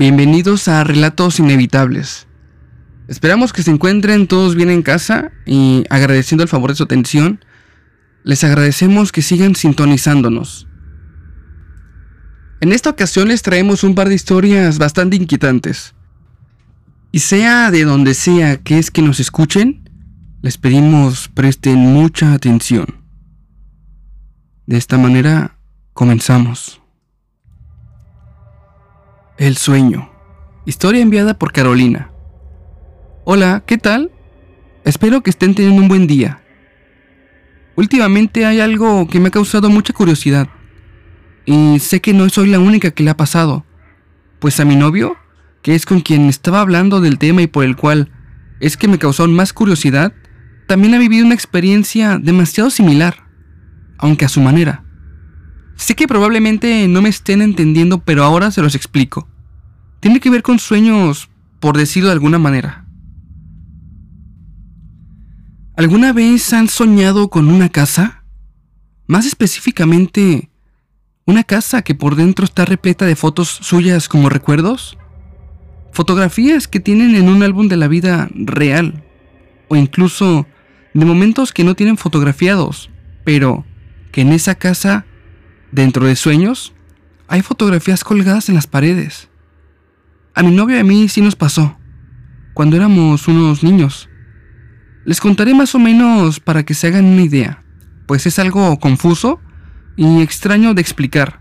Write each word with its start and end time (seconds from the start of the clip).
Bienvenidos 0.00 0.66
a 0.66 0.82
Relatos 0.82 1.40
Inevitables. 1.40 2.26
Esperamos 3.06 3.52
que 3.52 3.62
se 3.62 3.70
encuentren 3.70 4.28
todos 4.28 4.54
bien 4.54 4.70
en 4.70 4.80
casa 4.80 5.30
y 5.44 5.84
agradeciendo 5.90 6.42
el 6.42 6.48
favor 6.48 6.70
de 6.70 6.76
su 6.76 6.84
atención, 6.84 7.44
les 8.24 8.42
agradecemos 8.42 9.12
que 9.12 9.20
sigan 9.20 9.54
sintonizándonos. 9.56 10.66
En 12.62 12.72
esta 12.72 12.88
ocasión 12.88 13.28
les 13.28 13.42
traemos 13.42 13.84
un 13.84 13.94
par 13.94 14.08
de 14.08 14.14
historias 14.14 14.78
bastante 14.78 15.16
inquietantes. 15.16 15.94
Y 17.12 17.18
sea 17.18 17.70
de 17.70 17.84
donde 17.84 18.14
sea 18.14 18.56
que 18.56 18.78
es 18.78 18.90
que 18.90 19.02
nos 19.02 19.20
escuchen, 19.20 19.90
les 20.40 20.56
pedimos 20.56 21.28
presten 21.28 21.76
mucha 21.76 22.32
atención. 22.32 23.04
De 24.64 24.78
esta 24.78 24.96
manera, 24.96 25.58
comenzamos. 25.92 26.79
El 29.40 29.56
sueño. 29.56 30.12
Historia 30.66 31.00
enviada 31.00 31.32
por 31.32 31.50
Carolina. 31.50 32.10
Hola, 33.24 33.62
¿qué 33.64 33.78
tal? 33.78 34.10
Espero 34.84 35.22
que 35.22 35.30
estén 35.30 35.54
teniendo 35.54 35.80
un 35.80 35.88
buen 35.88 36.06
día. 36.06 36.42
Últimamente 37.74 38.44
hay 38.44 38.60
algo 38.60 39.08
que 39.08 39.18
me 39.18 39.28
ha 39.28 39.30
causado 39.30 39.70
mucha 39.70 39.94
curiosidad. 39.94 40.50
Y 41.46 41.78
sé 41.78 42.02
que 42.02 42.12
no 42.12 42.28
soy 42.28 42.50
la 42.50 42.58
única 42.58 42.90
que 42.90 43.02
le 43.02 43.08
ha 43.08 43.16
pasado. 43.16 43.64
Pues 44.40 44.60
a 44.60 44.66
mi 44.66 44.76
novio, 44.76 45.16
que 45.62 45.74
es 45.74 45.86
con 45.86 46.02
quien 46.02 46.28
estaba 46.28 46.60
hablando 46.60 47.00
del 47.00 47.16
tema 47.16 47.40
y 47.40 47.46
por 47.46 47.64
el 47.64 47.76
cual 47.76 48.12
es 48.60 48.76
que 48.76 48.88
me 48.88 48.98
causó 48.98 49.26
más 49.26 49.54
curiosidad, 49.54 50.12
también 50.66 50.92
ha 50.92 50.98
vivido 50.98 51.24
una 51.24 51.34
experiencia 51.34 52.18
demasiado 52.18 52.68
similar, 52.68 53.26
aunque 53.96 54.26
a 54.26 54.28
su 54.28 54.42
manera. 54.42 54.84
Sé 55.76 55.94
que 55.94 56.06
probablemente 56.06 56.86
no 56.88 57.00
me 57.00 57.08
estén 57.08 57.40
entendiendo, 57.40 58.00
pero 58.04 58.22
ahora 58.22 58.50
se 58.50 58.60
los 58.60 58.74
explico. 58.74 59.29
Tiene 60.00 60.20
que 60.20 60.30
ver 60.30 60.42
con 60.42 60.58
sueños, 60.58 61.30
por 61.60 61.76
decirlo 61.76 62.08
de 62.08 62.14
alguna 62.14 62.38
manera. 62.38 62.86
¿Alguna 65.76 66.12
vez 66.12 66.52
han 66.52 66.68
soñado 66.68 67.28
con 67.28 67.48
una 67.48 67.68
casa? 67.68 68.24
Más 69.06 69.26
específicamente, 69.26 70.50
una 71.24 71.44
casa 71.44 71.82
que 71.82 71.94
por 71.94 72.16
dentro 72.16 72.44
está 72.44 72.64
repleta 72.64 73.06
de 73.06 73.16
fotos 73.16 73.48
suyas 73.48 74.08
como 74.08 74.28
recuerdos. 74.28 74.98
Fotografías 75.92 76.68
que 76.68 76.80
tienen 76.80 77.14
en 77.14 77.28
un 77.28 77.42
álbum 77.42 77.68
de 77.68 77.76
la 77.76 77.88
vida 77.88 78.28
real. 78.34 79.04
O 79.68 79.76
incluso 79.76 80.46
de 80.94 81.04
momentos 81.04 81.52
que 81.52 81.64
no 81.64 81.74
tienen 81.74 81.96
fotografiados, 81.96 82.90
pero 83.24 83.64
que 84.12 84.22
en 84.22 84.32
esa 84.32 84.56
casa 84.56 85.06
Dentro 85.72 86.06
de 86.06 86.16
sueños, 86.16 86.72
hay 87.28 87.42
fotografías 87.42 88.02
colgadas 88.02 88.48
en 88.48 88.56
las 88.56 88.66
paredes. 88.66 89.28
A 90.34 90.42
mi 90.42 90.50
novio 90.52 90.76
y 90.76 90.80
a 90.80 90.84
mí 90.84 91.08
sí 91.08 91.20
nos 91.20 91.34
pasó, 91.34 91.76
cuando 92.54 92.76
éramos 92.76 93.26
unos 93.26 93.62
niños. 93.62 94.08
Les 95.04 95.20
contaré 95.20 95.54
más 95.54 95.74
o 95.74 95.78
menos 95.78 96.40
para 96.40 96.62
que 96.62 96.74
se 96.74 96.86
hagan 96.86 97.04
una 97.04 97.22
idea, 97.22 97.64
pues 98.06 98.26
es 98.26 98.38
algo 98.38 98.78
confuso 98.78 99.40
y 99.96 100.20
extraño 100.22 100.72
de 100.72 100.82
explicar. 100.82 101.40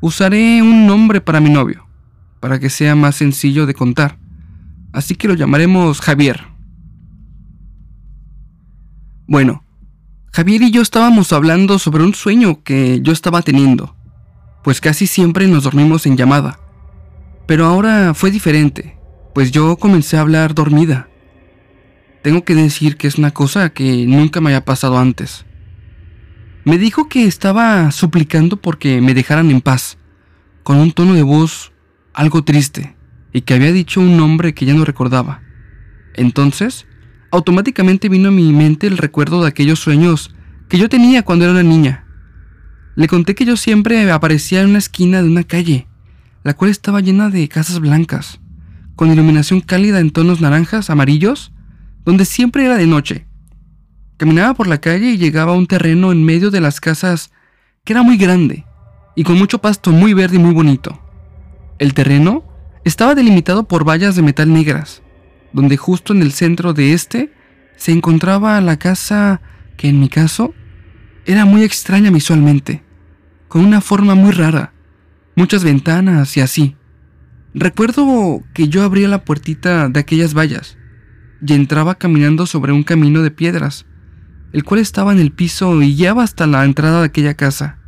Usaré 0.00 0.60
un 0.62 0.86
nombre 0.86 1.20
para 1.20 1.40
mi 1.40 1.48
novio, 1.48 1.88
para 2.40 2.58
que 2.58 2.70
sea 2.70 2.94
más 2.94 3.16
sencillo 3.16 3.66
de 3.66 3.74
contar, 3.74 4.18
así 4.92 5.14
que 5.14 5.28
lo 5.28 5.34
llamaremos 5.34 6.00
Javier. 6.00 6.44
Bueno, 9.26 9.64
Javier 10.32 10.62
y 10.62 10.70
yo 10.70 10.82
estábamos 10.82 11.32
hablando 11.32 11.78
sobre 11.78 12.04
un 12.04 12.14
sueño 12.14 12.62
que 12.62 13.00
yo 13.02 13.12
estaba 13.12 13.42
teniendo, 13.42 13.96
pues 14.62 14.80
casi 14.80 15.06
siempre 15.06 15.46
nos 15.46 15.64
dormimos 15.64 16.04
en 16.04 16.16
llamada. 16.16 16.58
Pero 17.46 17.66
ahora 17.66 18.14
fue 18.14 18.30
diferente, 18.30 18.98
pues 19.34 19.50
yo 19.50 19.76
comencé 19.76 20.16
a 20.16 20.20
hablar 20.20 20.54
dormida. 20.54 21.08
Tengo 22.22 22.44
que 22.44 22.54
decir 22.54 22.96
que 22.96 23.08
es 23.08 23.16
una 23.16 23.32
cosa 23.32 23.70
que 23.70 24.06
nunca 24.06 24.40
me 24.40 24.50
había 24.50 24.64
pasado 24.64 24.98
antes. 24.98 25.44
Me 26.64 26.78
dijo 26.78 27.08
que 27.08 27.26
estaba 27.26 27.90
suplicando 27.90 28.56
porque 28.56 29.00
me 29.00 29.14
dejaran 29.14 29.50
en 29.50 29.60
paz, 29.60 29.98
con 30.62 30.78
un 30.78 30.92
tono 30.92 31.14
de 31.14 31.24
voz 31.24 31.72
algo 32.14 32.44
triste, 32.44 32.94
y 33.32 33.40
que 33.40 33.54
había 33.54 33.72
dicho 33.72 34.00
un 34.00 34.16
nombre 34.16 34.54
que 34.54 34.66
ya 34.66 34.74
no 34.74 34.84
recordaba. 34.84 35.42
Entonces, 36.14 36.86
automáticamente 37.32 38.08
vino 38.08 38.28
a 38.28 38.32
mi 38.32 38.52
mente 38.52 38.86
el 38.86 38.98
recuerdo 38.98 39.42
de 39.42 39.48
aquellos 39.48 39.80
sueños 39.80 40.34
que 40.68 40.78
yo 40.78 40.88
tenía 40.88 41.22
cuando 41.22 41.44
era 41.44 41.52
una 41.52 41.62
niña. 41.64 42.06
Le 42.94 43.08
conté 43.08 43.34
que 43.34 43.44
yo 43.44 43.56
siempre 43.56 44.10
aparecía 44.12 44.60
en 44.60 44.70
una 44.70 44.78
esquina 44.78 45.22
de 45.22 45.28
una 45.28 45.42
calle, 45.42 45.88
la 46.44 46.54
cual 46.54 46.70
estaba 46.70 47.00
llena 47.00 47.30
de 47.30 47.48
casas 47.48 47.80
blancas, 47.80 48.40
con 48.96 49.10
iluminación 49.10 49.60
cálida 49.60 50.00
en 50.00 50.10
tonos 50.10 50.40
naranjas, 50.40 50.90
amarillos, 50.90 51.52
donde 52.04 52.24
siempre 52.24 52.64
era 52.64 52.76
de 52.76 52.86
noche. 52.86 53.26
Caminaba 54.16 54.54
por 54.54 54.66
la 54.66 54.80
calle 54.80 55.10
y 55.10 55.18
llegaba 55.18 55.52
a 55.52 55.56
un 55.56 55.66
terreno 55.66 56.12
en 56.12 56.24
medio 56.24 56.50
de 56.50 56.60
las 56.60 56.80
casas 56.80 57.30
que 57.84 57.92
era 57.92 58.02
muy 58.02 58.16
grande 58.16 58.64
y 59.14 59.24
con 59.24 59.38
mucho 59.38 59.58
pasto 59.58 59.90
muy 59.90 60.14
verde 60.14 60.36
y 60.36 60.40
muy 60.40 60.54
bonito. 60.54 61.00
El 61.78 61.94
terreno 61.94 62.44
estaba 62.84 63.14
delimitado 63.14 63.64
por 63.64 63.88
vallas 63.88 64.16
de 64.16 64.22
metal 64.22 64.52
negras, 64.52 65.02
donde 65.52 65.76
justo 65.76 66.12
en 66.12 66.22
el 66.22 66.32
centro 66.32 66.72
de 66.72 66.92
este 66.92 67.32
se 67.76 67.92
encontraba 67.92 68.60
la 68.60 68.78
casa 68.78 69.40
que 69.76 69.88
en 69.88 70.00
mi 70.00 70.08
caso 70.08 70.54
era 71.24 71.44
muy 71.44 71.62
extraña 71.62 72.10
visualmente, 72.10 72.82
con 73.48 73.64
una 73.64 73.80
forma 73.80 74.14
muy 74.14 74.32
rara, 74.32 74.72
muchas 75.36 75.64
ventanas 75.64 76.36
y 76.36 76.40
así. 76.40 76.76
Recuerdo 77.54 78.42
que 78.54 78.68
yo 78.68 78.82
abría 78.82 79.08
la 79.08 79.24
puertita 79.24 79.88
de 79.88 80.00
aquellas 80.00 80.34
vallas 80.34 80.78
y 81.46 81.52
entraba 81.52 81.96
caminando 81.96 82.46
sobre 82.46 82.72
un 82.72 82.82
camino 82.82 83.22
de 83.22 83.30
piedras, 83.30 83.86
el 84.52 84.64
cual 84.64 84.80
estaba 84.80 85.12
en 85.12 85.18
el 85.18 85.32
piso 85.32 85.82
y 85.82 85.94
guiaba 85.94 86.22
hasta 86.22 86.46
la 86.46 86.64
entrada 86.64 87.00
de 87.00 87.06
aquella 87.06 87.34
casa, 87.34 87.78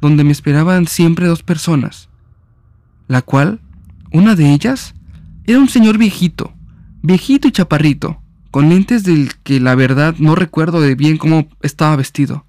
donde 0.00 0.24
me 0.24 0.32
esperaban 0.32 0.86
siempre 0.86 1.26
dos 1.26 1.42
personas, 1.42 2.08
la 3.06 3.22
cual, 3.22 3.60
una 4.12 4.34
de 4.34 4.52
ellas, 4.52 4.94
era 5.44 5.58
un 5.58 5.68
señor 5.68 5.98
viejito, 5.98 6.54
viejito 7.02 7.48
y 7.48 7.52
chaparrito, 7.52 8.22
con 8.50 8.68
lentes 8.68 9.04
del 9.04 9.34
que 9.42 9.60
la 9.60 9.74
verdad 9.74 10.14
no 10.18 10.34
recuerdo 10.34 10.80
de 10.80 10.94
bien 10.94 11.16
cómo 11.16 11.48
estaba 11.62 11.96
vestido. 11.96 12.46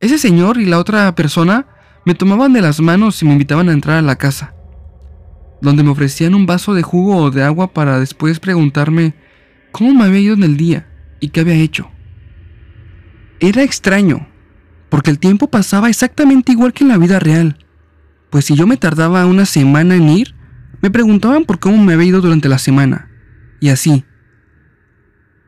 Ese 0.00 0.18
señor 0.18 0.58
y 0.58 0.64
la 0.64 0.78
otra 0.78 1.14
persona 1.14 1.66
me 2.04 2.14
tomaban 2.14 2.52
de 2.52 2.62
las 2.62 2.80
manos 2.80 3.22
y 3.22 3.24
me 3.24 3.32
invitaban 3.32 3.68
a 3.68 3.72
entrar 3.72 3.98
a 3.98 4.02
la 4.02 4.16
casa, 4.16 4.54
donde 5.60 5.82
me 5.82 5.90
ofrecían 5.90 6.34
un 6.34 6.46
vaso 6.46 6.74
de 6.74 6.82
jugo 6.82 7.16
o 7.16 7.30
de 7.30 7.42
agua 7.42 7.72
para 7.72 8.00
después 8.00 8.40
preguntarme 8.40 9.14
cómo 9.70 9.94
me 9.94 10.04
había 10.04 10.20
ido 10.20 10.34
en 10.34 10.42
el 10.42 10.56
día 10.56 10.88
y 11.20 11.28
qué 11.28 11.40
había 11.40 11.54
hecho. 11.54 11.90
Era 13.40 13.62
extraño, 13.62 14.28
porque 14.88 15.10
el 15.10 15.18
tiempo 15.18 15.48
pasaba 15.48 15.88
exactamente 15.88 16.52
igual 16.52 16.72
que 16.72 16.84
en 16.84 16.88
la 16.88 16.98
vida 16.98 17.18
real, 17.18 17.58
pues 18.30 18.46
si 18.46 18.54
yo 18.54 18.66
me 18.66 18.76
tardaba 18.76 19.26
una 19.26 19.46
semana 19.46 19.94
en 19.94 20.08
ir, 20.08 20.34
me 20.80 20.90
preguntaban 20.90 21.44
por 21.44 21.60
cómo 21.60 21.82
me 21.82 21.92
había 21.92 22.08
ido 22.08 22.20
durante 22.20 22.48
la 22.48 22.58
semana 22.58 23.08
y 23.60 23.68
así. 23.68 24.04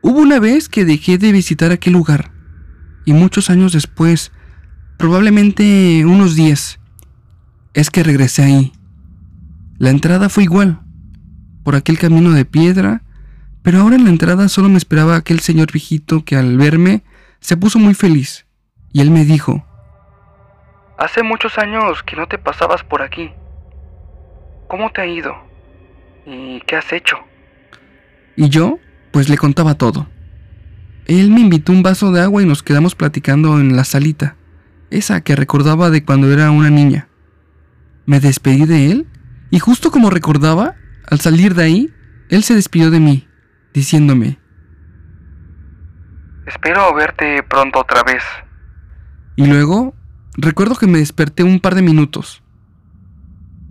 Hubo 0.01 0.19
una 0.19 0.39
vez 0.39 0.69
que 0.69 0.85
dejé 0.85 1.17
de 1.17 1.31
visitar 1.31 1.71
aquel 1.71 1.93
lugar 1.93 2.31
y 3.05 3.13
muchos 3.13 3.49
años 3.49 3.73
después, 3.73 4.31
probablemente 4.97 6.03
unos 6.05 6.35
días, 6.35 6.79
es 7.73 7.89
que 7.89 8.03
regresé 8.03 8.43
ahí. 8.43 8.73
La 9.77 9.89
entrada 9.89 10.29
fue 10.29 10.43
igual, 10.43 10.79
por 11.63 11.75
aquel 11.75 11.97
camino 11.97 12.31
de 12.31 12.45
piedra, 12.45 13.01
pero 13.61 13.81
ahora 13.81 13.95
en 13.95 14.03
la 14.03 14.09
entrada 14.09 14.47
solo 14.47 14.69
me 14.69 14.77
esperaba 14.77 15.15
aquel 15.15 15.39
señor 15.39 15.71
viejito 15.71 16.23
que 16.23 16.35
al 16.35 16.57
verme 16.57 17.03
se 17.39 17.57
puso 17.57 17.79
muy 17.79 17.93
feliz 17.93 18.45
y 18.93 19.01
él 19.01 19.11
me 19.11 19.25
dijo, 19.25 19.65
Hace 20.97 21.23
muchos 21.23 21.57
años 21.57 22.01
que 22.03 22.15
no 22.15 22.27
te 22.27 22.37
pasabas 22.37 22.83
por 22.83 23.01
aquí. 23.01 23.31
¿Cómo 24.69 24.89
te 24.91 25.01
ha 25.01 25.05
ido? 25.05 25.35
¿Y 26.25 26.61
qué 26.61 26.77
has 26.77 26.93
hecho? 26.93 27.17
Y 28.37 28.49
yo, 28.49 28.79
pues 29.11 29.27
le 29.27 29.37
contaba 29.37 29.75
todo. 29.75 30.07
Él 31.05 31.29
me 31.31 31.41
invitó 31.41 31.71
un 31.71 31.83
vaso 31.83 32.11
de 32.11 32.21
agua 32.21 32.41
y 32.41 32.45
nos 32.45 32.63
quedamos 32.63 32.95
platicando 32.95 33.59
en 33.59 33.75
la 33.75 33.83
salita, 33.83 34.37
esa 34.89 35.21
que 35.21 35.35
recordaba 35.35 35.89
de 35.89 36.03
cuando 36.03 36.31
era 36.31 36.51
una 36.51 36.69
niña. 36.69 37.07
Me 38.05 38.19
despedí 38.19 38.65
de 38.65 38.91
él 38.91 39.07
y 39.49 39.59
justo 39.59 39.91
como 39.91 40.09
recordaba, 40.09 40.75
al 41.09 41.19
salir 41.19 41.55
de 41.55 41.63
ahí, 41.63 41.93
él 42.29 42.43
se 42.43 42.55
despidió 42.55 42.91
de 42.91 42.99
mí, 42.99 43.27
diciéndome, 43.73 44.39
Espero 46.47 46.93
verte 46.93 47.41
pronto 47.43 47.79
otra 47.79 48.03
vez. 48.03 48.23
Y 49.35 49.47
luego, 49.47 49.95
recuerdo 50.37 50.75
que 50.75 50.87
me 50.87 50.99
desperté 50.99 51.43
un 51.43 51.59
par 51.59 51.73
de 51.75 51.81
minutos. 51.81 52.43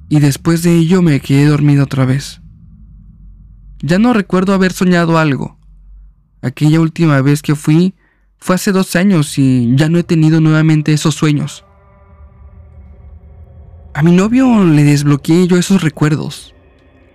Y 0.08 0.20
después 0.20 0.62
de 0.62 0.74
ello 0.74 1.00
me 1.00 1.20
quedé 1.20 1.46
dormido 1.46 1.84
otra 1.84 2.04
vez. 2.04 2.40
Ya 3.80 3.98
no 3.98 4.12
recuerdo 4.12 4.54
haber 4.54 4.72
soñado 4.72 5.18
algo. 5.18 5.58
Aquella 6.42 6.80
última 6.80 7.20
vez 7.22 7.42
que 7.42 7.54
fui 7.54 7.94
fue 8.44 8.56
hace 8.56 8.72
dos 8.72 8.94
años 8.94 9.38
y 9.38 9.74
ya 9.74 9.88
no 9.88 9.98
he 9.98 10.02
tenido 10.02 10.38
nuevamente 10.38 10.92
esos 10.92 11.14
sueños. 11.14 11.64
A 13.94 14.02
mi 14.02 14.12
novio 14.12 14.66
le 14.66 14.84
desbloqueé 14.84 15.46
yo 15.46 15.56
esos 15.56 15.80
recuerdos, 15.80 16.54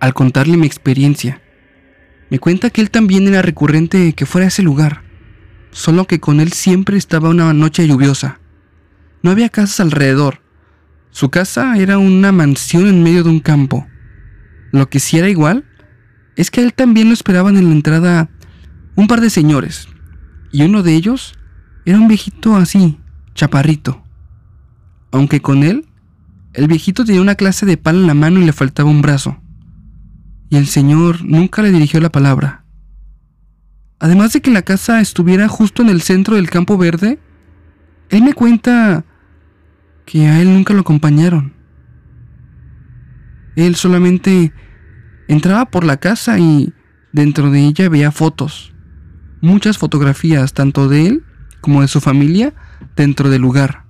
al 0.00 0.12
contarle 0.12 0.56
mi 0.56 0.66
experiencia. 0.66 1.40
Me 2.30 2.40
cuenta 2.40 2.70
que 2.70 2.80
él 2.80 2.90
también 2.90 3.28
era 3.28 3.42
recurrente 3.42 4.12
que 4.14 4.26
fuera 4.26 4.46
a 4.46 4.48
ese 4.48 4.64
lugar, 4.64 5.04
solo 5.70 6.04
que 6.08 6.18
con 6.18 6.40
él 6.40 6.50
siempre 6.52 6.96
estaba 6.96 7.28
una 7.28 7.52
noche 7.52 7.86
lluviosa. 7.86 8.40
No 9.22 9.30
había 9.30 9.50
casas 9.50 9.78
alrededor. 9.78 10.42
Su 11.12 11.30
casa 11.30 11.76
era 11.78 11.98
una 11.98 12.32
mansión 12.32 12.88
en 12.88 13.04
medio 13.04 13.22
de 13.22 13.30
un 13.30 13.38
campo. 13.38 13.86
Lo 14.72 14.90
que 14.90 14.98
sí 14.98 15.16
era 15.16 15.28
igual 15.28 15.64
es 16.34 16.50
que 16.50 16.60
a 16.60 16.64
él 16.64 16.74
también 16.74 17.06
lo 17.06 17.14
esperaban 17.14 17.56
en 17.56 17.66
la 17.66 17.74
entrada 17.76 18.30
un 18.96 19.06
par 19.06 19.20
de 19.20 19.30
señores, 19.30 19.89
y 20.52 20.62
uno 20.62 20.82
de 20.82 20.94
ellos 20.94 21.34
era 21.84 21.98
un 21.98 22.08
viejito 22.08 22.56
así, 22.56 22.98
chaparrito. 23.34 24.02
Aunque 25.12 25.40
con 25.40 25.62
él, 25.62 25.86
el 26.52 26.66
viejito 26.66 27.04
tenía 27.04 27.20
una 27.20 27.34
clase 27.34 27.66
de 27.66 27.76
pala 27.76 28.00
en 28.00 28.06
la 28.06 28.14
mano 28.14 28.40
y 28.40 28.44
le 28.44 28.52
faltaba 28.52 28.90
un 28.90 29.02
brazo 29.02 29.40
y 30.50 30.56
el 30.56 30.66
Señor 30.66 31.24
nunca 31.24 31.62
le 31.62 31.70
dirigió 31.70 32.00
la 32.00 32.10
palabra. 32.10 32.64
Además 34.00 34.32
de 34.32 34.40
que 34.40 34.50
la 34.50 34.62
casa 34.62 35.00
estuviera 35.00 35.46
justo 35.48 35.80
en 35.82 35.88
el 35.88 36.02
centro 36.02 36.34
del 36.34 36.50
campo 36.50 36.76
verde, 36.76 37.20
él 38.10 38.22
me 38.22 38.34
cuenta 38.34 39.04
que 40.04 40.26
a 40.26 40.40
él 40.40 40.52
nunca 40.52 40.74
lo 40.74 40.80
acompañaron. 40.80 41.54
Él 43.54 43.76
solamente 43.76 44.52
entraba 45.28 45.66
por 45.66 45.84
la 45.84 45.98
casa 45.98 46.38
y 46.38 46.74
dentro 47.12 47.50
de 47.50 47.60
ella 47.60 47.88
veía 47.88 48.10
fotos, 48.10 48.69
muchas 49.40 49.78
fotografías 49.78 50.52
tanto 50.52 50.88
de 50.88 51.06
él 51.06 51.24
como 51.60 51.82
de 51.82 51.88
su 51.88 52.00
familia 52.00 52.54
dentro 52.96 53.30
del 53.30 53.42
lugar. 53.42 53.84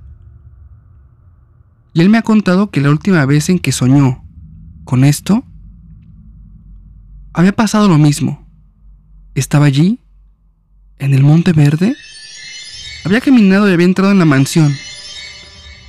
Y 1.93 2.01
él 2.01 2.09
me 2.09 2.19
ha 2.19 2.23
contado 2.23 2.71
que 2.71 2.81
la 2.81 2.91
última 2.91 3.25
vez 3.27 3.49
en 3.49 3.59
que 3.59 3.73
soñó 3.73 4.25
con 4.85 5.05
esto 5.05 5.45
había 7.33 7.53
pasado 7.53 7.89
lo 7.89 7.99
mismo. 7.99 8.47
Estaba 9.35 9.67
allí, 9.67 10.01
en 10.99 11.15
el 11.15 11.23
Monte 11.23 11.53
Verde. 11.53 11.97
Había 13.05 13.21
caminado 13.21 13.69
y 13.69 13.73
había 13.73 13.87
entrado 13.87 14.13
en 14.13 14.19
la 14.19 14.25
mansión. 14.25 14.73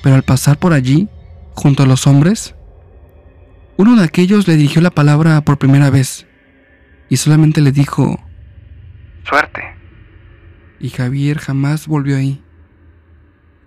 Pero 0.01 0.15
al 0.15 0.23
pasar 0.23 0.57
por 0.57 0.73
allí, 0.73 1.09
junto 1.53 1.83
a 1.83 1.85
los 1.85 2.07
hombres, 2.07 2.55
uno 3.77 3.95
de 3.95 4.03
aquellos 4.03 4.47
le 4.47 4.55
dirigió 4.55 4.81
la 4.81 4.91
palabra 4.91 5.41
por 5.41 5.57
primera 5.57 5.89
vez 5.89 6.25
y 7.09 7.17
solamente 7.17 7.61
le 7.61 7.71
dijo, 7.71 8.19
Suerte. 9.23 9.61
Y 10.79 10.89
Javier 10.89 11.37
jamás 11.37 11.87
volvió 11.87 12.17
ahí. 12.17 12.43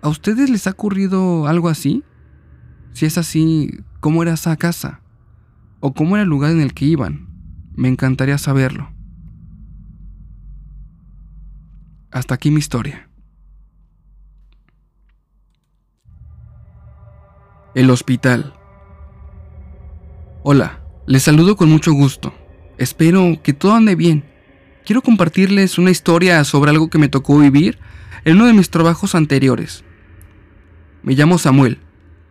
¿A 0.01 0.09
ustedes 0.09 0.49
les 0.49 0.67
ha 0.67 0.71
ocurrido 0.71 1.47
algo 1.47 1.69
así? 1.69 2.03
Si 2.91 3.05
es 3.05 3.17
así, 3.17 3.79
¿cómo 3.99 4.21
era 4.21 4.33
esa 4.33 4.55
casa? 4.57 5.01
¿O 5.79 5.93
cómo 5.93 6.15
era 6.15 6.23
el 6.23 6.29
lugar 6.29 6.51
en 6.51 6.61
el 6.61 6.73
que 6.73 6.85
iban? 6.85 7.27
Me 7.73 7.87
encantaría 7.87 8.37
saberlo. 8.37 8.91
Hasta 12.11 12.35
aquí 12.35 12.51
mi 12.51 12.59
historia. 12.59 13.09
El 17.73 17.89
hospital. 17.89 18.53
Hola, 20.43 20.81
les 21.07 21.23
saludo 21.23 21.55
con 21.57 21.69
mucho 21.69 21.91
gusto. 21.91 22.33
Espero 22.77 23.41
que 23.43 23.53
todo 23.53 23.73
ande 23.73 23.95
bien. 23.95 24.34
Quiero 24.85 25.01
compartirles 25.01 25.79
una 25.79 25.89
historia 25.89 26.43
sobre 26.43 26.69
algo 26.69 26.91
que 26.91 26.99
me 26.99 27.09
tocó 27.09 27.39
vivir 27.39 27.79
en 28.23 28.35
uno 28.35 28.45
de 28.45 28.53
mis 28.53 28.69
trabajos 28.69 29.15
anteriores. 29.15 29.83
Me 31.01 31.15
llamo 31.15 31.39
Samuel. 31.39 31.79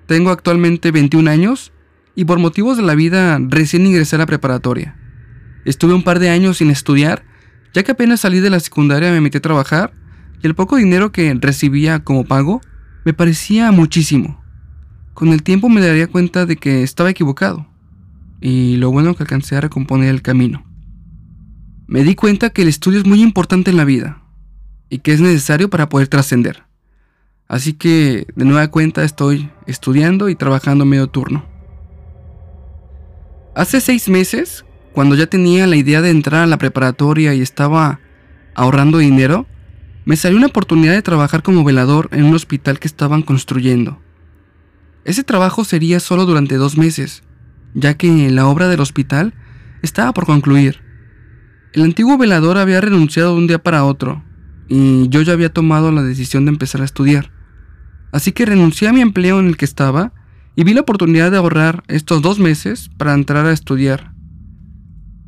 Tengo 0.07 0.31
actualmente 0.31 0.93
21 0.93 1.29
años 1.29 1.73
y 2.15 2.27
por 2.27 2.39
motivos 2.39 2.77
de 2.77 2.85
la 2.85 2.95
vida 2.95 3.41
recién 3.41 3.85
ingresé 3.85 4.15
a 4.15 4.21
la 4.21 4.27
preparatoria. 4.27 4.97
Estuve 5.65 5.95
un 5.95 6.05
par 6.05 6.21
de 6.21 6.31
años 6.31 6.59
sin 6.59 6.71
estudiar, 6.71 7.25
ya 7.73 7.83
que 7.83 7.91
apenas 7.91 8.21
salí 8.21 8.39
de 8.39 8.51
la 8.51 8.61
secundaria 8.61 9.11
me 9.11 9.21
metí 9.21 9.39
a 9.39 9.43
trabajar 9.43 9.93
y 10.41 10.47
el 10.47 10.55
poco 10.55 10.77
dinero 10.77 11.11
que 11.11 11.35
recibía 11.35 12.05
como 12.05 12.25
pago 12.25 12.61
me 13.05 13.15
parecía 13.15 13.73
muchísimo. 13.73 14.45
Con 15.13 15.31
el 15.31 15.43
tiempo 15.43 15.69
me 15.69 15.81
daría 15.81 16.07
cuenta 16.07 16.47
de 16.47 16.55
que 16.55 16.85
estaba 16.85 17.11
equivocado 17.11 17.67
y 18.41 18.77
lo 18.77 18.93
bueno 18.93 19.17
que 19.17 19.25
alcancé 19.25 19.57
a 19.57 19.61
recomponer 19.61 20.11
el 20.11 20.23
camino. 20.23 20.65
Me 21.87 22.03
di 22.03 22.15
cuenta 22.15 22.51
que 22.51 22.63
el 22.63 22.69
estudio 22.69 23.01
es 23.01 23.07
muy 23.07 23.23
importante 23.23 23.71
en 23.71 23.77
la 23.77 23.85
vida 23.85 24.23
y 24.89 24.99
que 24.99 25.13
es 25.13 25.21
necesario 25.21 25.69
para 25.71 25.89
poder 25.89 26.09
trascender. 26.09 26.65
Así 27.47 27.75
que 27.75 28.27
de 28.35 28.45
nueva 28.45 28.69
cuenta 28.69 29.05
estoy 29.05 29.51
estudiando 29.67 30.29
y 30.29 30.35
trabajando 30.35 30.85
medio 30.85 31.09
turno. 31.09 31.45
Hace 33.55 33.81
seis 33.81 34.09
meses 34.09 34.65
cuando 34.95 35.17
ya 35.17 35.27
tenía 35.27 35.67
la 35.67 35.75
idea 35.75 36.01
de 36.01 36.11
entrar 36.11 36.43
a 36.43 36.47
la 36.47 36.57
preparatoria 36.57 37.35
y 37.35 37.41
estaba 37.41 37.99
ahorrando 38.55 38.99
dinero, 38.99 39.45
me 40.05 40.15
salió 40.15 40.39
una 40.39 40.47
oportunidad 40.47 40.93
de 40.93 41.03
trabajar 41.03 41.43
como 41.43 41.65
velador 41.65 42.09
en 42.13 42.25
un 42.25 42.35
hospital 42.35 42.79
que 42.79 42.87
estaban 42.87 43.23
construyendo. 43.23 44.01
Ese 45.05 45.25
trabajo 45.25 45.65
sería 45.65 45.99
solo 45.99 46.27
durante 46.27 46.55
dos 46.55 46.79
meses, 46.79 47.25
ya 47.75 47.95
que 47.95 48.31
la 48.31 48.47
obra 48.47 48.69
del 48.69 48.81
hospital 48.81 49.35
estaba 49.83 50.15
por 50.15 50.27
concluir. 50.27 50.84
El 51.75 51.83
antiguo 51.83 52.17
velador 52.17 52.57
había 52.57 52.81
renunciado 52.81 53.33
de 53.33 53.39
un 53.39 53.47
día 53.47 53.63
para 53.63 53.85
otro, 53.85 54.25
y 54.69 55.09
yo 55.11 55.21
ya 55.21 55.35
había 55.35 55.53
tomado 55.53 55.93
la 55.93 56.03
decisión 56.03 56.47
de 56.47 56.53
empezar 56.53 56.81
a 56.81 56.87
estudiar. 56.87 57.31
Así 58.13 58.33
que 58.33 58.47
renuncié 58.47 58.89
a 58.89 58.93
mi 58.95 59.03
empleo 59.03 59.39
en 59.41 59.49
el 59.49 59.59
que 59.59 59.67
estaba 59.67 60.15
y 60.57 60.65
vi 60.65 60.73
la 60.73 60.81
oportunidad 60.81 61.31
de 61.31 61.37
ahorrar 61.37 61.83
estos 61.89 62.23
dos 62.23 62.39
meses 62.39 62.89
para 62.97 63.13
entrar 63.13 63.45
a 63.45 63.53
estudiar 63.53 64.15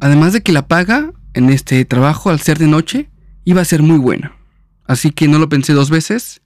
Además 0.00 0.32
de 0.32 0.42
que 0.42 0.52
la 0.52 0.68
paga 0.68 1.12
en 1.34 1.50
este 1.50 1.84
trabajo 1.84 2.30
al 2.30 2.40
ser 2.40 2.58
de 2.58 2.66
noche 2.66 3.10
iba 3.44 3.62
a 3.62 3.64
ser 3.64 3.82
muy 3.82 3.98
buena. 3.98 4.32
Así 4.86 5.10
que 5.10 5.28
no 5.28 5.38
lo 5.38 5.48
pensé 5.48 5.72
dos 5.72 5.90
veces 5.90 6.42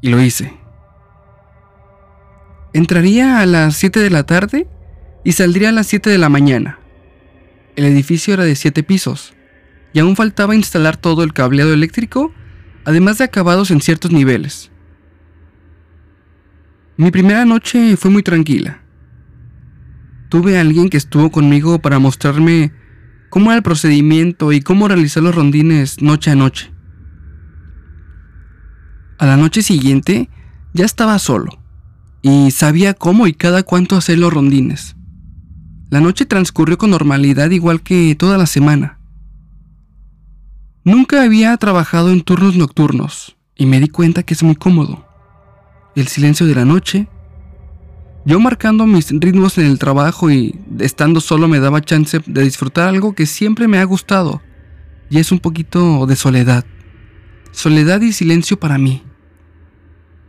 y 0.00 0.08
lo 0.08 0.20
hice. 0.22 0.52
Entraría 2.72 3.40
a 3.40 3.46
las 3.46 3.76
7 3.76 4.00
de 4.00 4.10
la 4.10 4.24
tarde 4.24 4.68
y 5.24 5.32
saldría 5.32 5.70
a 5.70 5.72
las 5.72 5.86
7 5.86 6.10
de 6.10 6.18
la 6.18 6.28
mañana. 6.28 6.78
El 7.76 7.84
edificio 7.84 8.32
era 8.34 8.44
de 8.44 8.56
7 8.56 8.82
pisos 8.82 9.34
y 9.92 9.98
aún 9.98 10.16
faltaba 10.16 10.56
instalar 10.56 10.96
todo 10.96 11.22
el 11.22 11.32
cableado 11.34 11.72
eléctrico, 11.72 12.32
además 12.84 13.18
de 13.18 13.24
acabados 13.24 13.70
en 13.70 13.82
ciertos 13.82 14.10
niveles. 14.10 14.70
Mi 16.96 17.10
primera 17.10 17.44
noche 17.44 17.96
fue 17.98 18.10
muy 18.10 18.22
tranquila. 18.22 18.82
Tuve 20.30 20.56
a 20.56 20.62
alguien 20.62 20.88
que 20.88 20.96
estuvo 20.96 21.30
conmigo 21.30 21.78
para 21.78 21.98
mostrarme 21.98 22.72
cómo 23.28 23.50
era 23.50 23.58
el 23.58 23.62
procedimiento 23.62 24.52
y 24.52 24.60
cómo 24.60 24.88
realizar 24.88 25.22
los 25.22 25.34
rondines 25.34 26.00
noche 26.00 26.30
a 26.30 26.34
noche. 26.34 26.72
A 29.18 29.26
la 29.26 29.36
noche 29.36 29.62
siguiente 29.62 30.30
ya 30.72 30.86
estaba 30.86 31.18
solo 31.18 31.62
y 32.22 32.50
sabía 32.50 32.94
cómo 32.94 33.26
y 33.26 33.34
cada 33.34 33.62
cuánto 33.62 33.96
hacer 33.96 34.18
los 34.18 34.32
rondines. 34.32 34.95
La 35.88 36.00
noche 36.00 36.26
transcurrió 36.26 36.78
con 36.78 36.90
normalidad 36.90 37.50
igual 37.50 37.80
que 37.80 38.16
toda 38.16 38.38
la 38.38 38.46
semana. 38.46 38.98
Nunca 40.84 41.22
había 41.22 41.56
trabajado 41.56 42.10
en 42.10 42.22
turnos 42.22 42.56
nocturnos 42.56 43.36
y 43.56 43.66
me 43.66 43.80
di 43.80 43.88
cuenta 43.88 44.22
que 44.22 44.34
es 44.34 44.42
muy 44.42 44.56
cómodo. 44.56 45.06
El 45.94 46.08
silencio 46.08 46.46
de 46.46 46.54
la 46.54 46.64
noche, 46.64 47.08
yo 48.24 48.40
marcando 48.40 48.86
mis 48.86 49.10
ritmos 49.10 49.58
en 49.58 49.66
el 49.66 49.78
trabajo 49.78 50.30
y 50.30 50.58
estando 50.80 51.20
solo 51.20 51.46
me 51.46 51.60
daba 51.60 51.80
chance 51.80 52.20
de 52.26 52.42
disfrutar 52.42 52.88
algo 52.88 53.14
que 53.14 53.24
siempre 53.24 53.68
me 53.68 53.78
ha 53.78 53.84
gustado, 53.84 54.42
y 55.08 55.18
es 55.18 55.30
un 55.30 55.38
poquito 55.38 56.06
de 56.06 56.16
soledad. 56.16 56.64
Soledad 57.52 58.00
y 58.00 58.12
silencio 58.12 58.58
para 58.58 58.78
mí. 58.78 59.02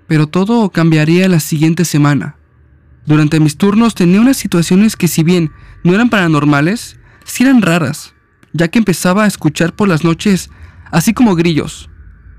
Pero 0.08 0.28
todo 0.28 0.70
cambiaría 0.70 1.28
la 1.28 1.40
siguiente 1.40 1.84
semana. 1.84 2.38
Durante 3.08 3.40
mis 3.40 3.58
turnos 3.58 3.96
tenía 3.96 4.20
unas 4.20 4.36
situaciones 4.36 4.98
que 4.98 5.08
si 5.08 5.24
bien 5.24 5.52
no 5.86 5.96
eran 5.96 6.10
paranormales, 6.10 7.00
sí 7.24 7.44
eran 7.44 7.62
raras, 7.62 8.14
ya 8.52 8.68
que 8.68 8.80
empezaba 8.80 9.24
a 9.24 9.28
escuchar 9.28 9.74
por 9.74 9.88
las 9.88 10.04
noches 10.04 10.50
así 10.92 11.14
como 11.14 11.36
grillos, 11.36 11.90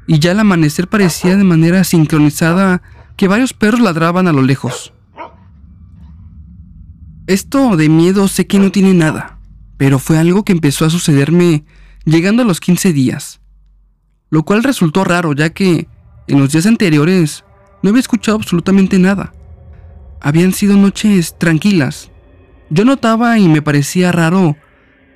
y 0.06 0.18
ya 0.18 0.32
al 0.32 0.40
amanecer 0.40 0.86
parecía 0.86 1.36
de 1.36 1.44
manera 1.44 1.84
sincronizada 1.84 2.82
que 3.16 3.28
varios 3.28 3.54
perros 3.54 3.80
ladraban 3.80 4.28
a 4.28 4.32
lo 4.32 4.42
lejos. 4.42 4.92
Esto 7.26 7.76
de 7.78 7.88
miedo 7.88 8.28
sé 8.28 8.46
que 8.46 8.58
no 8.58 8.70
tiene 8.70 8.92
nada, 8.92 9.38
pero 9.78 9.98
fue 9.98 10.18
algo 10.18 10.44
que 10.44 10.52
empezó 10.52 10.84
a 10.84 10.90
sucederme 10.90 11.64
llegando 12.04 12.42
a 12.42 12.46
los 12.46 12.60
15 12.60 12.92
días. 12.92 13.40
Lo 14.28 14.42
cual 14.42 14.62
resultó 14.62 15.02
raro 15.04 15.32
ya 15.32 15.48
que 15.48 15.88
en 16.26 16.38
los 16.38 16.52
días 16.52 16.66
anteriores 16.66 17.44
no 17.82 17.88
había 17.88 18.00
escuchado 18.00 18.36
absolutamente 18.36 18.98
nada. 18.98 19.32
Habían 20.20 20.52
sido 20.52 20.76
noches 20.76 21.38
tranquilas. 21.38 22.10
Yo 22.70 22.84
notaba 22.84 23.38
y 23.38 23.48
me 23.48 23.62
parecía 23.62 24.12
raro, 24.12 24.56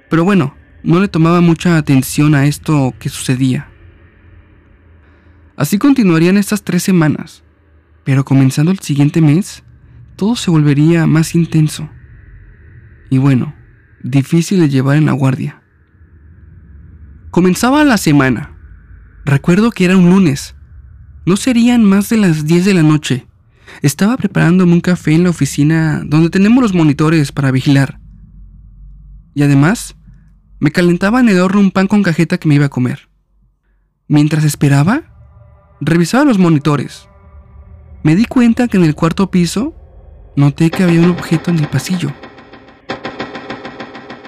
pero 0.09 0.25
bueno, 0.25 0.55
no 0.83 1.01
le 1.01 1.09
tomaba 1.09 1.41
mucha 1.41 1.77
atención 1.77 2.35
a 2.35 2.47
esto 2.47 2.95
que 2.99 3.09
sucedía. 3.09 3.69
Así 5.57 5.79
continuarían 5.79 6.39
estas 6.39 6.63
tres 6.63 6.83
semanas, 6.83 7.45
pero 8.05 8.25
comenzando 8.25 8.71
el 8.73 8.79
siguiente 8.79 9.21
mes, 9.21 9.63
todo 10.17 10.35
se 10.37 10.51
volvería 10.51 11.07
más 11.07 11.35
intenso. 11.35 11.89
Y 13.11 13.19
bueno, 13.19 13.55
difícil 14.03 14.61
de 14.61 14.69
llevar 14.69 14.97
en 14.97 15.07
la 15.07 15.13
guardia. 15.13 15.63
Comenzaba 17.31 17.85
la 17.85 17.97
semana. 17.97 18.57
Recuerdo 19.25 19.71
que 19.71 19.85
era 19.85 19.97
un 19.97 20.11
lunes. 20.11 20.55
No 21.25 21.37
serían 21.37 21.85
más 21.85 22.09
de 22.09 22.17
las 22.17 22.45
10 22.45 22.65
de 22.65 22.75
la 22.75 22.83
noche. 22.83 23.27
Estaba 23.81 24.17
preparándome 24.17 24.75
un 24.75 24.81
café 24.81 25.15
en 25.15 25.25
la 25.25 25.31
oficina 25.31 26.03
donde 26.05 26.31
tenemos 26.31 26.63
los 26.63 26.75
monitores 26.75 27.33
para 27.33 27.51
vigilar. 27.51 27.99
Y 29.35 29.43
además, 29.43 29.97
me 30.61 30.71
calentaba 30.71 31.21
en 31.21 31.29
el 31.29 31.41
horno 31.41 31.61
un 31.61 31.71
pan 31.71 31.87
con 31.87 32.03
cajeta 32.03 32.39
que 32.39 32.49
me 32.49 32.55
iba 32.57 32.67
a 32.67 32.71
comer. 32.71 33.09
Mientras 34.07 34.45
esperaba, 34.45 35.03
revisaba 35.81 36.25
los 36.25 36.39
monitores. 36.39 37.09
Me 38.03 38.15
di 38.15 38.27
cuenta 38.27 38.69
que 38.69 38.77
en 38.77 38.85
el 38.85 38.95
cuarto 38.95 39.31
piso 39.31 39.75
noté 40.37 40.71
que 40.71 40.83
había 40.83 41.01
un 41.01 41.11
objeto 41.11 41.51
en 41.51 41.59
el 41.59 41.69
pasillo. 41.69 42.13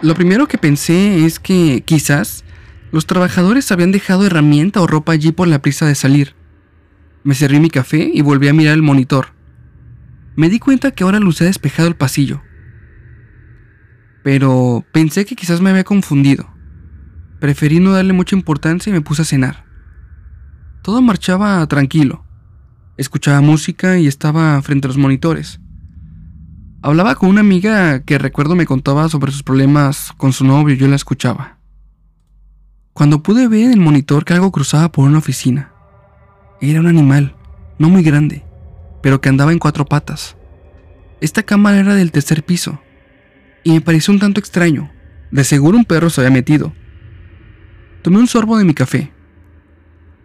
Lo 0.02 0.14
primero 0.14 0.48
que 0.48 0.58
pensé 0.58 1.24
es 1.24 1.38
que 1.38 1.82
quizás 1.84 2.44
los 2.92 3.06
trabajadores 3.06 3.72
habían 3.72 3.90
dejado 3.90 4.26
herramienta 4.26 4.80
o 4.80 4.86
ropa 4.86 5.12
allí 5.12 5.32
por 5.32 5.48
la 5.48 5.60
prisa 5.60 5.86
de 5.86 5.94
salir. 5.94 6.34
Me 7.24 7.34
serví 7.34 7.58
mi 7.58 7.70
café 7.70 8.10
y 8.12 8.20
volví 8.20 8.48
a 8.48 8.52
mirar 8.52 8.74
el 8.74 8.82
monitor. 8.82 9.28
Me 10.36 10.50
di 10.50 10.58
cuenta 10.58 10.90
que 10.90 11.04
ahora 11.04 11.20
lucía 11.20 11.46
despejado 11.46 11.88
el 11.88 11.96
pasillo. 11.96 12.42
Pero 14.22 14.84
pensé 14.92 15.24
que 15.24 15.34
quizás 15.34 15.62
me 15.62 15.70
había 15.70 15.84
confundido. 15.84 16.46
Preferí 17.40 17.80
no 17.80 17.92
darle 17.92 18.12
mucha 18.12 18.36
importancia 18.36 18.90
y 18.90 18.92
me 18.92 19.00
puse 19.00 19.22
a 19.22 19.24
cenar. 19.24 19.64
Todo 20.82 21.00
marchaba 21.00 21.66
tranquilo. 21.66 22.26
Escuchaba 22.98 23.40
música 23.40 23.98
y 23.98 24.06
estaba 24.06 24.60
frente 24.60 24.86
a 24.86 24.88
los 24.88 24.98
monitores. 24.98 25.60
Hablaba 26.82 27.14
con 27.14 27.30
una 27.30 27.40
amiga 27.40 28.00
que 28.00 28.18
recuerdo 28.18 28.54
me 28.54 28.66
contaba 28.66 29.08
sobre 29.08 29.32
sus 29.32 29.42
problemas 29.42 30.12
con 30.18 30.34
su 30.34 30.44
novio 30.44 30.74
y 30.74 30.78
yo 30.78 30.88
la 30.88 30.96
escuchaba. 30.96 31.58
Cuando 32.92 33.22
pude 33.22 33.48
ver 33.48 33.64
en 33.64 33.72
el 33.72 33.80
monitor 33.80 34.26
que 34.26 34.34
algo 34.34 34.52
cruzaba 34.52 34.92
por 34.92 35.08
una 35.08 35.18
oficina. 35.18 35.73
Era 36.66 36.80
un 36.80 36.86
animal, 36.86 37.36
no 37.78 37.90
muy 37.90 38.02
grande, 38.02 38.42
pero 39.02 39.20
que 39.20 39.28
andaba 39.28 39.52
en 39.52 39.58
cuatro 39.58 39.84
patas. 39.84 40.34
Esta 41.20 41.42
cámara 41.42 41.78
era 41.78 41.94
del 41.94 42.10
tercer 42.10 42.42
piso, 42.42 42.80
y 43.64 43.72
me 43.72 43.82
pareció 43.82 44.14
un 44.14 44.18
tanto 44.18 44.40
extraño. 44.40 44.90
De 45.30 45.44
seguro 45.44 45.76
un 45.76 45.84
perro 45.84 46.08
se 46.08 46.22
había 46.22 46.30
metido. 46.30 46.72
Tomé 48.00 48.18
un 48.18 48.28
sorbo 48.28 48.56
de 48.56 48.64
mi 48.64 48.72
café, 48.72 49.12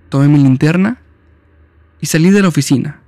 tomé 0.07 0.29
mi 0.29 0.41
linterna 0.41 1.01
y 1.99 2.05
salí 2.05 2.29
de 2.29 2.41
la 2.41 2.47
oficina. 2.47 3.01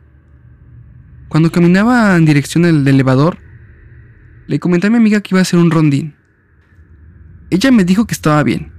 Cuando 1.29 1.53
caminaba 1.53 2.17
en 2.17 2.25
dirección 2.25 2.63
del 2.63 2.85
elevador, 2.85 3.37
le 4.47 4.59
comenté 4.59 4.87
a 4.87 4.89
mi 4.89 4.97
amiga 4.97 5.21
que 5.21 5.29
iba 5.31 5.39
a 5.39 5.43
hacer 5.43 5.57
un 5.57 5.71
rondín. 5.71 6.15
Ella 7.49 7.71
me 7.71 7.85
dijo 7.85 8.05
que 8.05 8.13
estaba 8.13 8.43
bien, 8.43 8.73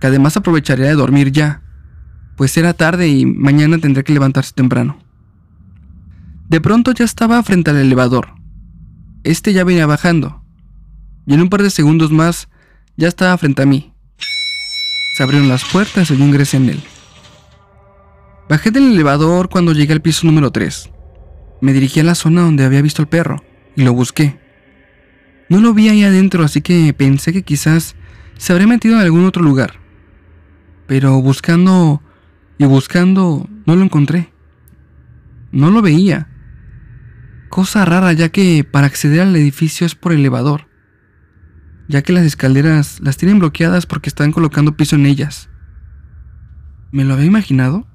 que 0.00 0.06
además 0.06 0.38
aprovecharía 0.38 0.86
de 0.86 0.94
dormir 0.94 1.30
ya, 1.30 1.62
pues 2.36 2.56
era 2.56 2.74
tarde 2.74 3.08
y 3.08 3.26
mañana 3.26 3.78
tendría 3.78 4.04
que 4.04 4.12
levantarse 4.12 4.52
temprano. 4.54 4.98
De 6.48 6.60
pronto 6.60 6.92
ya 6.92 7.04
estaba 7.04 7.42
frente 7.42 7.70
al 7.70 7.78
elevador. 7.78 8.28
Este 9.24 9.52
ya 9.52 9.64
venía 9.64 9.86
bajando, 9.86 10.44
y 11.26 11.34
en 11.34 11.40
un 11.40 11.48
par 11.48 11.62
de 11.62 11.70
segundos 11.70 12.12
más 12.12 12.48
ya 12.96 13.08
estaba 13.08 13.36
frente 13.36 13.62
a 13.62 13.66
mí. 13.66 13.92
Se 15.16 15.22
abrieron 15.22 15.48
las 15.48 15.64
puertas 15.64 16.10
y 16.10 16.16
yo 16.16 16.24
ingresé 16.24 16.58
en 16.58 16.68
él. 16.68 16.82
Bajé 18.48 18.70
del 18.70 18.92
elevador 18.92 19.48
cuando 19.48 19.72
llegué 19.72 19.92
al 19.92 20.02
piso 20.02 20.26
número 20.26 20.52
3. 20.52 20.90
Me 21.60 21.72
dirigí 21.72 22.00
a 22.00 22.04
la 22.04 22.14
zona 22.14 22.42
donde 22.42 22.64
había 22.64 22.82
visto 22.82 23.02
al 23.02 23.08
perro 23.08 23.42
y 23.74 23.82
lo 23.82 23.92
busqué. 23.92 24.38
No 25.48 25.60
lo 25.60 25.74
vi 25.74 25.88
ahí 25.88 26.04
adentro, 26.04 26.44
así 26.44 26.60
que 26.60 26.92
pensé 26.92 27.32
que 27.32 27.42
quizás 27.42 27.96
se 28.36 28.52
habría 28.52 28.68
metido 28.68 28.94
en 28.94 29.00
algún 29.00 29.24
otro 29.24 29.42
lugar. 29.42 29.80
Pero 30.86 31.20
buscando 31.20 32.02
y 32.58 32.64
buscando 32.64 33.48
no 33.66 33.76
lo 33.76 33.82
encontré. 33.82 34.32
No 35.52 35.70
lo 35.70 35.82
veía. 35.82 36.28
Cosa 37.48 37.84
rara 37.84 38.12
ya 38.12 38.28
que 38.30 38.64
para 38.64 38.86
acceder 38.86 39.20
al 39.20 39.36
edificio 39.36 39.86
es 39.86 39.94
por 39.94 40.12
elevador. 40.12 40.68
Ya 41.88 42.02
que 42.02 42.12
las 42.12 42.24
escaleras 42.24 43.00
las 43.00 43.16
tienen 43.16 43.38
bloqueadas 43.38 43.86
porque 43.86 44.08
están 44.08 44.32
colocando 44.32 44.76
piso 44.76 44.96
en 44.96 45.06
ellas. 45.06 45.48
¿Me 46.90 47.04
lo 47.04 47.14
había 47.14 47.26
imaginado? 47.26 47.86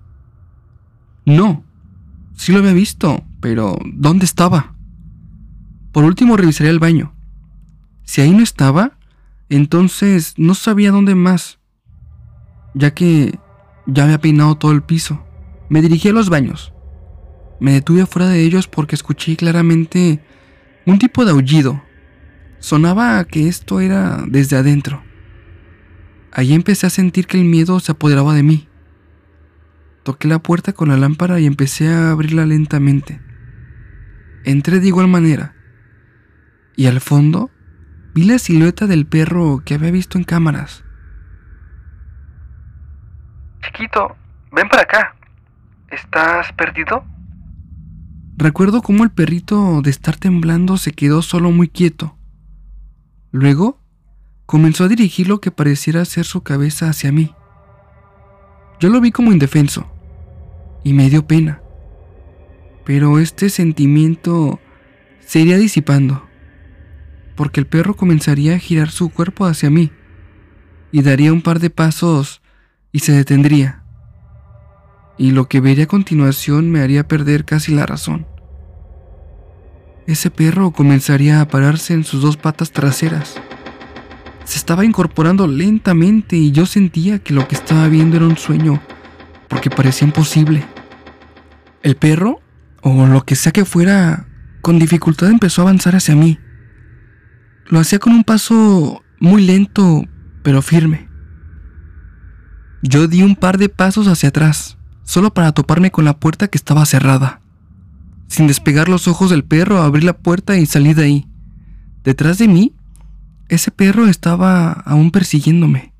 No. 1.25 1.65
Sí 2.36 2.51
lo 2.51 2.60
había 2.60 2.74
visto, 2.74 3.24
pero 3.41 3.77
¿dónde 3.86 4.25
estaba? 4.25 4.75
Por 5.91 6.06
último 6.06 6.38
revisaría 6.38 6.72
el 6.72 6.80
baño. 6.80 7.13
Si 8.03 8.22
ahí 8.22 8.32
no 8.32 8.44
estaba, 8.44 8.98
entonces 9.50 10.34
no 10.38 10.56
sabía 10.56 10.91
dónde 10.91 11.15
más, 11.15 11.60
ya 12.74 12.94
que 12.94 13.38
ya 13.91 14.03
había 14.03 14.21
peinado 14.21 14.55
todo 14.55 14.71
el 14.71 14.83
piso. 14.83 15.25
Me 15.69 15.81
dirigí 15.81 16.10
a 16.10 16.13
los 16.13 16.29
baños. 16.29 16.74
Me 17.60 17.74
detuve 17.74 18.01
afuera 18.01 18.27
de 18.27 18.41
ellos 18.41 18.67
porque 18.67 18.95
escuché 18.95 19.36
claramente 19.36 20.24
un 20.86 20.98
tipo 20.98 21.25
de 21.25 21.31
aullido. 21.31 21.81
Sonaba 22.60 23.24
que 23.25 23.48
esto 23.48 23.79
era 23.79 24.24
desde 24.27 24.57
adentro. 24.57 25.03
Allí 26.31 26.53
empecé 26.53 26.88
a 26.88 26.91
sentir 26.91 27.27
que 27.27 27.38
el 27.38 27.45
miedo 27.45 27.79
se 27.79 27.91
apoderaba 27.91 28.33
de 28.33 28.43
mí. 28.43 28.67
Toqué 30.03 30.27
la 30.27 30.39
puerta 30.39 30.74
con 30.74 30.89
la 30.89 30.98
lámpara 30.98 31.39
y 31.39 31.45
empecé 31.45 31.89
a 31.89 32.12
abrirla 32.12 32.45
lentamente. 32.45 33.21
Entré 34.43 34.79
de 34.79 34.88
igual 34.88 35.07
manera. 35.07 35.55
Y 36.75 36.88
al 36.88 37.01
fondo 37.01 37.51
vi 38.13 38.24
la 38.24 38.39
silueta 38.39 38.88
del 38.88 39.05
perro 39.05 39.62
que 39.63 39.75
había 39.75 39.91
visto 39.91 40.17
en 40.17 40.24
cámaras. 40.24 40.83
Chiquito, 43.62 44.15
ven 44.51 44.68
para 44.70 44.84
acá. 44.84 45.15
¿Estás 45.89 46.51
perdido? 46.53 47.03
Recuerdo 48.38 48.82
cómo 48.82 49.03
el 49.03 49.12
perrito, 49.12 49.82
de 49.82 49.89
estar 49.89 50.15
temblando, 50.15 50.77
se 50.77 50.94
quedó 50.94 51.22
solo 51.22 51.51
muy 51.51 51.68
quieto. 51.68 52.18
Luego, 53.32 53.80
comenzó 54.46 54.86
a 54.86 54.88
dirigir 54.88 55.27
lo 55.27 55.41
que 55.41 55.51
pareciera 55.51 56.03
ser 56.06 56.25
su 56.25 56.41
cabeza 56.41 56.89
hacia 56.89 57.12
mí. 57.12 57.36
Yo 58.80 58.89
lo 58.89 59.00
vi 59.00 59.12
como 59.12 59.32
indefenso 59.32 59.91
y 60.84 60.94
me 60.94 61.10
dio 61.10 61.27
pena. 61.27 61.62
Pero 62.84 63.20
este 63.20 63.50
sentimiento 63.50 64.60
se 65.20 65.39
iría 65.39 65.58
disipando, 65.58 66.27
porque 67.36 67.60
el 67.60 67.68
perro 67.68 67.96
comenzaría 67.96 68.56
a 68.56 68.60
girar 68.60 68.89
su 68.89 69.10
cuerpo 69.10 69.46
hacia 69.46 69.70
mí 69.70 69.91
y 70.91 71.03
daría 71.03 71.32
un 71.32 71.41
par 71.41 71.60
de 71.60 71.70
pasos 71.70 72.40
y 72.91 73.00
se 73.00 73.13
detendría. 73.13 73.83
Y 75.17 75.31
lo 75.31 75.48
que 75.48 75.60
vería 75.60 75.86
a 75.86 75.88
continuación 75.88 76.71
me 76.71 76.81
haría 76.81 77.07
perder 77.07 77.45
casi 77.45 77.74
la 77.74 77.86
razón. 77.86 78.25
Ese 80.07 80.31
perro 80.31 80.71
comenzaría 80.71 81.41
a 81.41 81.48
pararse 81.48 81.93
en 81.93 82.03
sus 82.03 82.21
dos 82.21 82.38
patas 82.38 82.71
traseras. 82.71 83.36
Se 84.45 84.57
estaba 84.57 84.83
incorporando 84.83 85.48
lentamente 85.48 86.36
y 86.36 86.51
yo 86.51 86.65
sentía 86.65 87.19
que 87.19 87.33
lo 87.33 87.48
que 87.48 87.55
estaba 87.55 87.88
viendo 87.88 88.17
era 88.17 88.25
un 88.25 88.38
sueño, 88.38 88.81
porque 89.48 89.69
parecía 89.69 90.07
imposible. 90.07 90.65
El 91.83 91.95
perro, 91.95 92.41
o 92.81 93.05
lo 93.05 93.24
que 93.24 93.36
sea 93.36 93.51
que 93.51 93.63
fuera, 93.63 94.27
con 94.62 94.79
dificultad 94.79 95.29
empezó 95.29 95.62
a 95.62 95.65
avanzar 95.65 95.95
hacia 95.95 96.15
mí. 96.15 96.39
Lo 97.67 97.79
hacía 97.79 98.00
con 98.00 98.13
un 98.13 98.24
paso 98.24 99.03
muy 99.19 99.45
lento, 99.45 100.03
pero 100.43 100.62
firme. 100.62 101.11
Yo 102.83 103.07
di 103.07 103.21
un 103.21 103.35
par 103.35 103.59
de 103.59 103.69
pasos 103.69 104.07
hacia 104.07 104.29
atrás, 104.29 104.77
solo 105.03 105.31
para 105.31 105.51
toparme 105.51 105.91
con 105.91 106.03
la 106.03 106.17
puerta 106.17 106.47
que 106.47 106.57
estaba 106.57 106.83
cerrada. 106.85 107.39
Sin 108.27 108.47
despegar 108.47 108.89
los 108.89 109.07
ojos 109.07 109.29
del 109.29 109.43
perro, 109.43 109.81
abrí 109.81 110.01
la 110.01 110.17
puerta 110.17 110.57
y 110.57 110.65
salí 110.65 110.95
de 110.95 111.03
ahí. 111.03 111.27
Detrás 112.03 112.39
de 112.39 112.47
mí, 112.47 112.73
ese 113.50 113.69
perro 113.69 114.07
estaba 114.07 114.71
aún 114.71 115.11
persiguiéndome. 115.11 115.93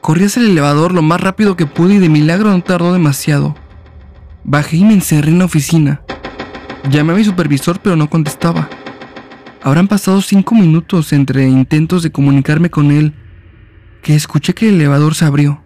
Corrí 0.00 0.24
hacia 0.24 0.40
el 0.40 0.50
elevador 0.50 0.94
lo 0.94 1.02
más 1.02 1.20
rápido 1.20 1.54
que 1.54 1.66
pude 1.66 1.94
y 1.94 1.98
de 1.98 2.08
milagro 2.08 2.50
no 2.50 2.62
tardó 2.62 2.94
demasiado. 2.94 3.54
Bajé 4.44 4.78
y 4.78 4.84
me 4.84 4.94
encerré 4.94 5.30
en 5.30 5.38
la 5.40 5.44
oficina. 5.44 6.00
Llamé 6.90 7.12
a 7.12 7.16
mi 7.16 7.24
supervisor 7.24 7.78
pero 7.80 7.94
no 7.94 8.08
contestaba. 8.08 8.70
Habrán 9.62 9.86
pasado 9.86 10.22
cinco 10.22 10.54
minutos 10.54 11.12
entre 11.12 11.46
intentos 11.46 12.02
de 12.02 12.10
comunicarme 12.10 12.70
con 12.70 12.90
él 12.90 13.14
que 14.02 14.14
escuché 14.14 14.52
que 14.52 14.68
el 14.68 14.74
elevador 14.74 15.14
se 15.14 15.24
abrió. 15.24 15.62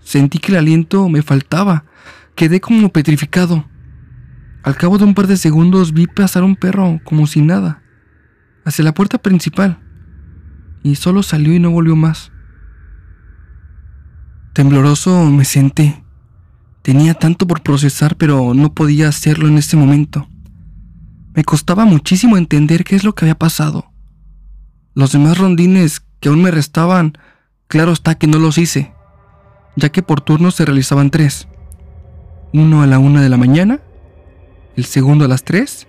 Sentí 0.00 0.38
que 0.38 0.52
el 0.52 0.58
aliento 0.58 1.08
me 1.08 1.22
faltaba. 1.22 1.84
Quedé 2.34 2.60
como 2.60 2.90
petrificado. 2.90 3.64
Al 4.64 4.76
cabo 4.76 4.98
de 4.98 5.04
un 5.04 5.14
par 5.14 5.26
de 5.26 5.36
segundos 5.36 5.92
vi 5.92 6.06
pasar 6.06 6.42
un 6.42 6.56
perro 6.56 7.00
como 7.04 7.26
si 7.26 7.40
nada, 7.40 7.82
hacia 8.64 8.84
la 8.84 8.94
puerta 8.94 9.18
principal, 9.18 9.80
y 10.84 10.94
solo 10.94 11.22
salió 11.22 11.52
y 11.52 11.58
no 11.58 11.70
volvió 11.70 11.96
más. 11.96 12.30
Tembloroso 14.52 15.24
me 15.26 15.44
senté. 15.44 16.04
Tenía 16.82 17.14
tanto 17.14 17.46
por 17.46 17.62
procesar, 17.62 18.16
pero 18.16 18.54
no 18.54 18.74
podía 18.74 19.08
hacerlo 19.08 19.48
en 19.48 19.58
ese 19.58 19.76
momento. 19.76 20.28
Me 21.34 21.44
costaba 21.44 21.84
muchísimo 21.84 22.36
entender 22.36 22.84
qué 22.84 22.96
es 22.96 23.04
lo 23.04 23.14
que 23.14 23.24
había 23.24 23.38
pasado. 23.38 23.92
Los 24.94 25.12
demás 25.12 25.38
rondines 25.38 26.02
que 26.22 26.28
aún 26.28 26.40
me 26.40 26.52
restaban, 26.52 27.18
claro 27.66 27.92
está 27.92 28.14
que 28.14 28.28
no 28.28 28.38
los 28.38 28.56
hice, 28.56 28.94
ya 29.74 29.88
que 29.88 30.04
por 30.04 30.20
turno 30.20 30.52
se 30.52 30.64
realizaban 30.64 31.10
tres. 31.10 31.48
Uno 32.54 32.80
a 32.82 32.86
la 32.86 33.00
una 33.00 33.20
de 33.20 33.28
la 33.28 33.36
mañana, 33.36 33.80
el 34.76 34.84
segundo 34.84 35.24
a 35.24 35.28
las 35.28 35.42
tres 35.42 35.88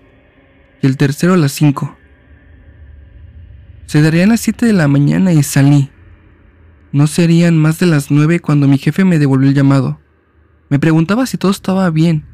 y 0.81 0.87
el 0.87 0.97
tercero 0.97 1.35
a 1.35 1.37
las 1.37 1.51
cinco. 1.51 1.95
Se 3.85 4.01
darían 4.01 4.29
las 4.29 4.39
siete 4.39 4.65
de 4.65 4.73
la 4.73 4.87
mañana 4.87 5.33
y 5.33 5.43
salí. 5.43 5.91
No 6.91 7.05
serían 7.05 7.59
más 7.59 7.77
de 7.77 7.85
las 7.85 8.09
nueve 8.09 8.39
cuando 8.39 8.67
mi 8.67 8.79
jefe 8.79 9.05
me 9.05 9.19
devolvió 9.19 9.49
el 9.49 9.55
llamado. 9.55 9.99
Me 10.69 10.79
preguntaba 10.79 11.27
si 11.27 11.37
todo 11.37 11.51
estaba 11.51 11.87
bien, 11.91 12.25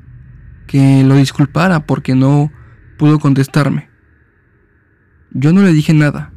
que 0.67 1.03
lo 1.03 1.15
disculpara 1.15 1.85
porque 1.85 2.15
no 2.15 2.49
pudo 2.97 3.19
contestarme. 3.19 3.89
Yo 5.31 5.51
no 5.51 5.63
le 5.63 5.73
dije 5.73 5.93
nada. 5.93 6.31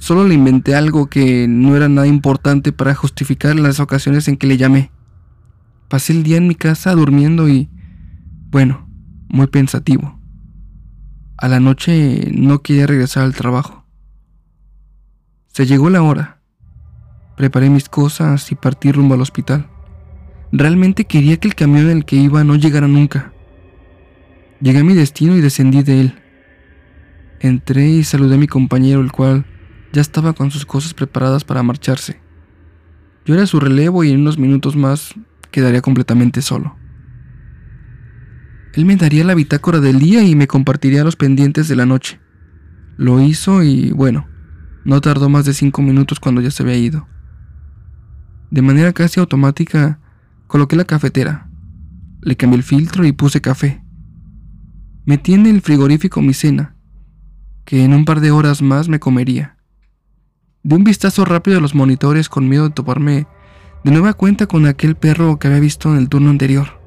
Solo 0.00 0.26
le 0.26 0.32
inventé 0.32 0.74
algo 0.74 1.08
que 1.08 1.46
no 1.46 1.76
era 1.76 1.90
nada 1.90 2.06
importante 2.06 2.72
para 2.72 2.94
justificar 2.94 3.54
las 3.56 3.80
ocasiones 3.80 4.28
en 4.28 4.38
que 4.38 4.46
le 4.46 4.56
llamé. 4.56 4.90
Pasé 5.88 6.14
el 6.14 6.22
día 6.22 6.38
en 6.38 6.48
mi 6.48 6.54
casa 6.54 6.94
durmiendo 6.94 7.50
y, 7.50 7.68
bueno, 8.48 8.88
muy 9.28 9.46
pensativo. 9.48 10.18
A 11.36 11.48
la 11.48 11.60
noche 11.60 12.30
no 12.32 12.62
quería 12.62 12.86
regresar 12.86 13.24
al 13.24 13.34
trabajo. 13.34 13.84
Se 15.48 15.66
llegó 15.66 15.90
la 15.90 16.02
hora. 16.02 16.40
Preparé 17.36 17.68
mis 17.68 17.90
cosas 17.90 18.50
y 18.52 18.54
partí 18.54 18.92
rumbo 18.92 19.16
al 19.16 19.20
hospital. 19.20 19.68
Realmente 20.50 21.04
quería 21.04 21.36
que 21.36 21.48
el 21.48 21.54
camión 21.54 21.90
en 21.90 21.98
el 21.98 22.04
que 22.06 22.16
iba 22.16 22.42
no 22.42 22.56
llegara 22.56 22.88
nunca. 22.88 23.34
Llegué 24.62 24.78
a 24.78 24.84
mi 24.84 24.94
destino 24.94 25.36
y 25.36 25.42
descendí 25.42 25.82
de 25.82 26.00
él. 26.00 26.14
Entré 27.38 27.86
y 27.86 28.02
saludé 28.02 28.36
a 28.36 28.38
mi 28.38 28.46
compañero, 28.46 29.02
el 29.02 29.12
cual 29.12 29.44
ya 29.92 30.00
estaba 30.00 30.32
con 30.32 30.50
sus 30.50 30.66
cosas 30.66 30.94
preparadas 30.94 31.44
para 31.44 31.62
marcharse. 31.62 32.20
Yo 33.24 33.34
era 33.34 33.46
su 33.46 33.60
relevo 33.60 34.04
y 34.04 34.10
en 34.10 34.20
unos 34.20 34.38
minutos 34.38 34.76
más 34.76 35.14
quedaría 35.50 35.82
completamente 35.82 36.42
solo. 36.42 36.76
Él 38.72 38.84
me 38.84 38.96
daría 38.96 39.24
la 39.24 39.34
bitácora 39.34 39.80
del 39.80 39.98
día 39.98 40.22
y 40.22 40.36
me 40.36 40.46
compartiría 40.46 41.04
los 41.04 41.16
pendientes 41.16 41.68
de 41.68 41.76
la 41.76 41.86
noche. 41.86 42.20
Lo 42.96 43.20
hizo 43.20 43.62
y 43.62 43.90
bueno, 43.90 44.28
no 44.84 45.00
tardó 45.00 45.28
más 45.28 45.44
de 45.44 45.54
cinco 45.54 45.82
minutos 45.82 46.20
cuando 46.20 46.40
ya 46.40 46.50
se 46.50 46.62
había 46.62 46.76
ido. 46.76 47.08
De 48.50 48.62
manera 48.62 48.92
casi 48.92 49.20
automática, 49.20 50.00
coloqué 50.46 50.76
la 50.76 50.84
cafetera, 50.84 51.48
le 52.22 52.36
cambié 52.36 52.58
el 52.58 52.62
filtro 52.62 53.04
y 53.04 53.12
puse 53.12 53.40
café. 53.40 53.82
Metí 55.04 55.34
en 55.34 55.46
el 55.46 55.60
frigorífico 55.60 56.20
mi 56.20 56.34
cena, 56.34 56.76
que 57.64 57.84
en 57.84 57.94
un 57.94 58.04
par 58.04 58.20
de 58.20 58.30
horas 58.30 58.62
más 58.62 58.88
me 58.88 59.00
comería. 59.00 59.56
Di 60.62 60.74
un 60.74 60.84
vistazo 60.84 61.24
rápido 61.24 61.56
a 61.58 61.60
los 61.60 61.74
monitores 61.74 62.28
con 62.28 62.48
miedo 62.48 62.64
de 62.64 62.74
toparme 62.74 63.26
de 63.82 63.90
nueva 63.90 64.12
cuenta 64.12 64.46
con 64.46 64.66
aquel 64.66 64.94
perro 64.94 65.38
que 65.38 65.48
había 65.48 65.60
visto 65.60 65.90
en 65.90 65.96
el 65.96 66.08
turno 66.10 66.28
anterior. 66.28 66.80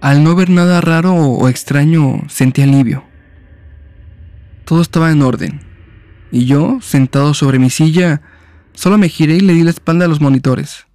Al 0.00 0.24
no 0.24 0.34
ver 0.34 0.50
nada 0.50 0.80
raro 0.80 1.14
o 1.14 1.48
extraño, 1.48 2.22
sentí 2.28 2.62
alivio. 2.62 3.04
Todo 4.64 4.82
estaba 4.82 5.12
en 5.12 5.22
orden, 5.22 5.60
y 6.32 6.46
yo, 6.46 6.78
sentado 6.80 7.32
sobre 7.32 7.58
mi 7.58 7.70
silla, 7.70 8.22
solo 8.74 8.98
me 8.98 9.08
giré 9.08 9.36
y 9.36 9.40
le 9.40 9.54
di 9.54 9.62
la 9.62 9.70
espalda 9.70 10.04
a 10.04 10.08
los 10.08 10.20
monitores. 10.20 10.86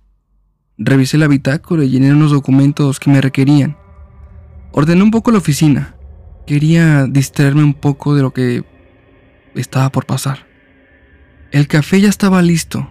Revisé 0.77 1.17
la 1.17 1.27
bitácora 1.27 1.83
y 1.83 1.89
llené 1.89 2.11
unos 2.11 2.31
documentos 2.31 2.99
que 2.99 3.09
me 3.09 3.21
requerían. 3.21 3.77
Ordené 4.73 5.01
un 5.01 5.11
poco 5.11 5.31
la 5.31 5.37
oficina. 5.37 5.95
Quería 6.45 7.05
distraerme 7.05 7.63
un 7.63 7.73
poco 7.73 8.15
de 8.15 8.21
lo 8.21 8.31
que 8.31 8.63
estaba 9.55 9.89
por 9.89 10.05
pasar. 10.05 10.52
El 11.53 11.67
café 11.67 12.01
ya 12.01 12.09
estaba 12.09 12.41
listo, 12.41 12.89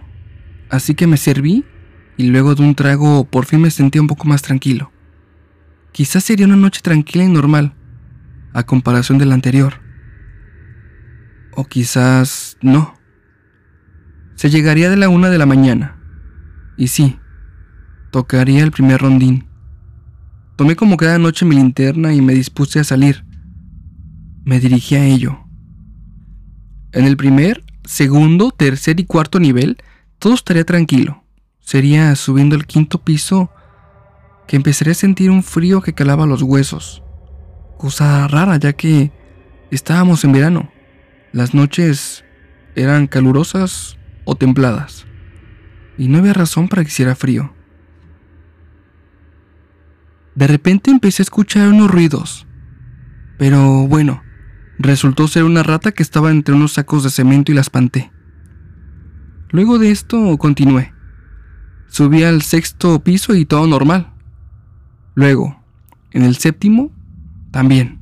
así 0.69 0.95
que 0.95 1.05
me 1.05 1.17
serví 1.17 1.65
y 2.15 2.27
luego 2.27 2.55
de 2.55 2.63
un 2.63 2.75
trago 2.75 3.25
por 3.25 3.45
fin 3.45 3.59
me 3.59 3.69
sentí 3.69 3.99
un 3.99 4.07
poco 4.07 4.25
más 4.25 4.41
tranquilo. 4.41 4.89
Quizás 5.91 6.23
sería 6.23 6.45
una 6.45 6.55
noche 6.55 6.79
tranquila 6.81 7.25
y 7.25 7.27
normal, 7.27 7.73
a 8.53 8.63
comparación 8.63 9.17
de 9.17 9.25
la 9.25 9.33
anterior. 9.33 9.81
O 11.51 11.65
quizás 11.65 12.57
no. 12.61 12.97
Se 14.35 14.49
llegaría 14.49 14.89
de 14.89 14.95
la 14.95 15.09
una 15.09 15.29
de 15.29 15.39
la 15.39 15.45
mañana. 15.45 15.99
Y 16.77 16.87
sí, 16.87 17.19
tocaría 18.11 18.63
el 18.63 18.71
primer 18.71 19.01
rondín. 19.01 19.45
Tomé 20.55 20.77
como 20.77 20.95
cada 20.95 21.19
noche 21.19 21.45
mi 21.45 21.57
linterna 21.57 22.13
y 22.13 22.21
me 22.21 22.33
dispuse 22.33 22.79
a 22.79 22.85
salir. 22.85 23.25
Me 24.45 24.61
dirigí 24.61 24.95
a 24.95 25.03
ello. 25.03 25.37
En 26.93 27.03
el 27.03 27.17
primer 27.17 27.62
segundo, 27.85 28.51
tercer 28.51 28.99
y 28.99 29.05
cuarto 29.05 29.39
nivel, 29.39 29.77
todo 30.19 30.33
estaría 30.33 30.65
tranquilo. 30.65 31.23
Sería 31.59 32.15
subiendo 32.15 32.55
el 32.55 32.65
quinto 32.65 33.01
piso 33.01 33.51
que 34.47 34.55
empezaré 34.55 34.91
a 34.91 34.95
sentir 34.95 35.29
un 35.29 35.43
frío 35.43 35.81
que 35.81 35.93
calaba 35.93 36.25
los 36.25 36.41
huesos. 36.41 37.03
Cosa 37.77 38.27
rara 38.27 38.57
ya 38.57 38.73
que 38.73 39.11
estábamos 39.71 40.23
en 40.23 40.33
verano. 40.33 40.71
Las 41.31 41.53
noches 41.53 42.23
eran 42.75 43.07
calurosas 43.07 43.97
o 44.25 44.35
templadas. 44.35 45.05
Y 45.97 46.07
no 46.07 46.19
había 46.19 46.33
razón 46.33 46.67
para 46.67 46.83
que 46.83 46.89
hiciera 46.89 47.15
frío. 47.15 47.53
De 50.35 50.47
repente 50.47 50.89
empecé 50.89 51.21
a 51.21 51.25
escuchar 51.25 51.67
unos 51.67 51.91
ruidos. 51.91 52.47
Pero 53.37 53.87
bueno, 53.87 54.22
Resultó 54.83 55.29
ser 55.29 55.45
una 55.45 55.63
rata 55.63 55.93
que 55.93 56.03
estaba 56.03 56.29
entre 56.29 56.53
unos 56.53 56.73
sacos 56.73 57.05
de 57.05 57.09
cemento 57.09 57.53
y 57.53 57.55
la 57.55 57.61
espanté. 57.61 58.11
Luego 59.49 59.79
de 59.79 59.91
esto 59.91 60.37
continué. 60.37 60.91
Subí 61.87 62.23
al 62.23 62.41
sexto 62.41 63.01
piso 63.01 63.33
y 63.33 63.45
todo 63.45 63.65
normal. 63.65 64.11
Luego, 65.15 65.63
en 66.11 66.23
el 66.23 66.35
séptimo, 66.35 66.91
también. 67.49 68.01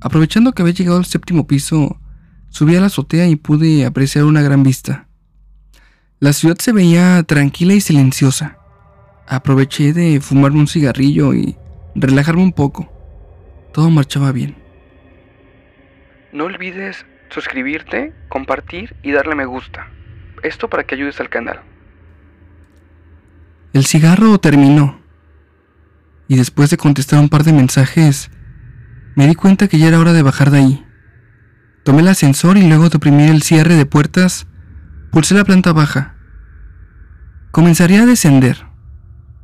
Aprovechando 0.00 0.52
que 0.52 0.62
había 0.62 0.74
llegado 0.74 0.98
al 0.98 1.04
séptimo 1.04 1.48
piso, 1.48 2.00
subí 2.48 2.76
a 2.76 2.80
la 2.80 2.86
azotea 2.86 3.26
y 3.26 3.34
pude 3.34 3.86
apreciar 3.86 4.24
una 4.24 4.42
gran 4.42 4.62
vista. 4.62 5.08
La 6.20 6.32
ciudad 6.32 6.58
se 6.60 6.70
veía 6.70 7.24
tranquila 7.24 7.74
y 7.74 7.80
silenciosa. 7.80 8.56
Aproveché 9.26 9.92
de 9.92 10.20
fumarme 10.20 10.60
un 10.60 10.68
cigarrillo 10.68 11.34
y 11.34 11.56
relajarme 11.96 12.44
un 12.44 12.52
poco. 12.52 12.88
Todo 13.72 13.90
marchaba 13.90 14.30
bien. 14.30 14.65
No 16.32 16.44
olvides 16.44 17.06
suscribirte, 17.30 18.12
compartir 18.28 18.96
y 19.02 19.12
darle 19.12 19.34
me 19.34 19.46
gusta. 19.46 19.88
Esto 20.42 20.68
para 20.68 20.84
que 20.84 20.94
ayudes 20.94 21.20
al 21.20 21.28
canal. 21.28 21.60
El 23.72 23.86
cigarro 23.86 24.38
terminó. 24.38 25.00
Y 26.28 26.36
después 26.36 26.70
de 26.70 26.76
contestar 26.76 27.20
un 27.20 27.28
par 27.28 27.44
de 27.44 27.52
mensajes, 27.52 28.30
me 29.14 29.26
di 29.26 29.34
cuenta 29.34 29.68
que 29.68 29.78
ya 29.78 29.88
era 29.88 30.00
hora 30.00 30.12
de 30.12 30.22
bajar 30.22 30.50
de 30.50 30.58
ahí. 30.58 30.86
Tomé 31.84 32.02
el 32.02 32.08
ascensor 32.08 32.58
y 32.58 32.66
luego 32.66 32.88
de 32.88 32.96
oprimir 32.96 33.30
el 33.30 33.42
cierre 33.42 33.76
de 33.76 33.86
puertas, 33.86 34.46
pulsé 35.12 35.34
la 35.34 35.44
planta 35.44 35.72
baja. 35.72 36.16
Comenzaría 37.52 38.02
a 38.02 38.06
descender, 38.06 38.66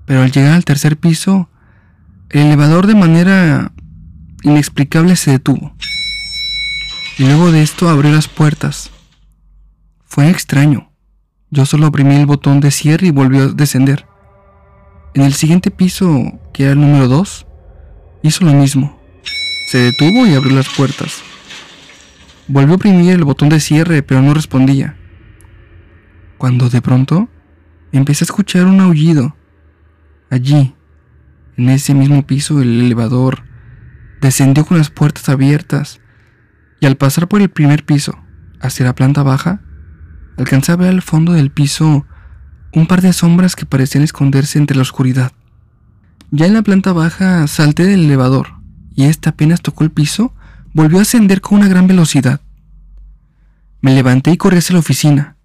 pero 0.06 0.22
al 0.22 0.32
llegar 0.32 0.54
al 0.54 0.64
tercer 0.64 0.96
piso, 0.96 1.48
el 2.30 2.46
elevador 2.46 2.88
de 2.88 2.96
manera 2.96 3.72
inexplicable 4.42 5.14
se 5.14 5.30
detuvo 5.30 5.76
y 7.22 7.24
luego 7.24 7.52
de 7.52 7.62
esto 7.62 7.88
abrió 7.88 8.10
las 8.10 8.26
puertas. 8.26 8.90
Fue 10.04 10.28
extraño. 10.28 10.90
Yo 11.50 11.66
solo 11.66 11.86
oprimí 11.86 12.16
el 12.16 12.26
botón 12.26 12.58
de 12.58 12.72
cierre 12.72 13.06
y 13.06 13.10
volvió 13.12 13.44
a 13.44 13.46
descender. 13.46 14.08
En 15.14 15.22
el 15.22 15.32
siguiente 15.32 15.70
piso, 15.70 16.40
que 16.52 16.64
era 16.64 16.72
el 16.72 16.80
número 16.80 17.06
2, 17.06 17.46
hizo 18.24 18.44
lo 18.44 18.52
mismo. 18.52 19.00
Se 19.68 19.78
detuvo 19.78 20.26
y 20.26 20.34
abrió 20.34 20.56
las 20.56 20.68
puertas. 20.70 21.22
Volvió 22.48 22.72
a 22.72 22.76
oprimir 22.76 23.12
el 23.12 23.22
botón 23.22 23.50
de 23.50 23.60
cierre, 23.60 24.02
pero 24.02 24.20
no 24.20 24.34
respondía. 24.34 24.96
Cuando 26.38 26.70
de 26.70 26.82
pronto 26.82 27.28
empecé 27.92 28.24
a 28.24 28.26
escuchar 28.26 28.64
un 28.64 28.80
aullido. 28.80 29.36
Allí, 30.28 30.74
en 31.56 31.68
ese 31.68 31.94
mismo 31.94 32.26
piso, 32.26 32.60
el 32.60 32.80
elevador 32.80 33.44
descendió 34.20 34.66
con 34.66 34.76
las 34.76 34.90
puertas 34.90 35.28
abiertas 35.28 36.01
y 36.82 36.86
al 36.86 36.96
pasar 36.96 37.28
por 37.28 37.40
el 37.40 37.48
primer 37.48 37.84
piso 37.84 38.18
hacia 38.60 38.84
la 38.84 38.94
planta 38.96 39.22
baja, 39.22 39.60
alcancé 40.36 40.72
a 40.72 40.76
ver 40.76 40.88
al 40.88 41.00
fondo 41.00 41.32
del 41.32 41.52
piso 41.52 42.04
un 42.74 42.88
par 42.88 43.02
de 43.02 43.12
sombras 43.12 43.54
que 43.54 43.66
parecían 43.66 44.02
esconderse 44.02 44.58
entre 44.58 44.74
la 44.74 44.82
oscuridad. 44.82 45.30
Ya 46.32 46.46
en 46.46 46.54
la 46.54 46.62
planta 46.62 46.92
baja 46.92 47.46
salté 47.46 47.84
del 47.84 48.06
elevador 48.06 48.48
y 48.96 49.04
este 49.04 49.28
apenas 49.28 49.62
tocó 49.62 49.84
el 49.84 49.92
piso, 49.92 50.34
volvió 50.74 50.98
a 50.98 51.02
ascender 51.02 51.40
con 51.40 51.58
una 51.58 51.68
gran 51.68 51.86
velocidad. 51.86 52.40
Me 53.80 53.94
levanté 53.94 54.32
y 54.32 54.36
corrí 54.36 54.58
hacia 54.58 54.72
la 54.72 54.80
oficina. 54.80 55.36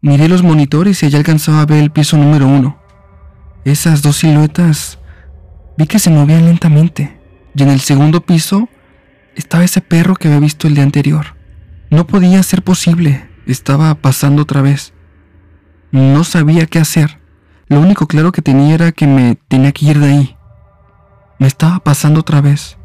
Miré 0.00 0.30
los 0.30 0.42
monitores 0.42 1.02
y 1.02 1.06
allá 1.06 1.18
alcanzaba 1.18 1.60
a 1.60 1.66
ver 1.66 1.82
el 1.82 1.90
piso 1.90 2.16
número 2.16 2.46
uno. 2.46 2.80
Esas 3.66 4.00
dos 4.00 4.16
siluetas 4.16 4.98
vi 5.76 5.86
que 5.86 5.98
se 5.98 6.08
movían 6.08 6.46
lentamente 6.46 7.20
y 7.54 7.64
en 7.64 7.68
el 7.68 7.80
segundo 7.80 8.22
piso 8.22 8.70
estaba 9.40 9.64
ese 9.64 9.80
perro 9.80 10.14
que 10.16 10.28
había 10.28 10.40
visto 10.40 10.68
el 10.68 10.74
día 10.74 10.84
anterior. 10.84 11.34
No 11.90 12.06
podía 12.06 12.42
ser 12.42 12.62
posible. 12.62 13.28
Estaba 13.46 13.94
pasando 13.94 14.42
otra 14.42 14.60
vez. 14.60 14.92
No 15.92 16.24
sabía 16.24 16.66
qué 16.66 16.78
hacer. 16.78 17.18
Lo 17.66 17.80
único 17.80 18.06
claro 18.06 18.32
que 18.32 18.42
tenía 18.42 18.74
era 18.74 18.92
que 18.92 19.06
me 19.06 19.36
tenía 19.48 19.72
que 19.72 19.86
ir 19.86 19.98
de 19.98 20.06
ahí. 20.06 20.36
Me 21.38 21.46
estaba 21.46 21.80
pasando 21.80 22.20
otra 22.20 22.42
vez. 22.42 22.76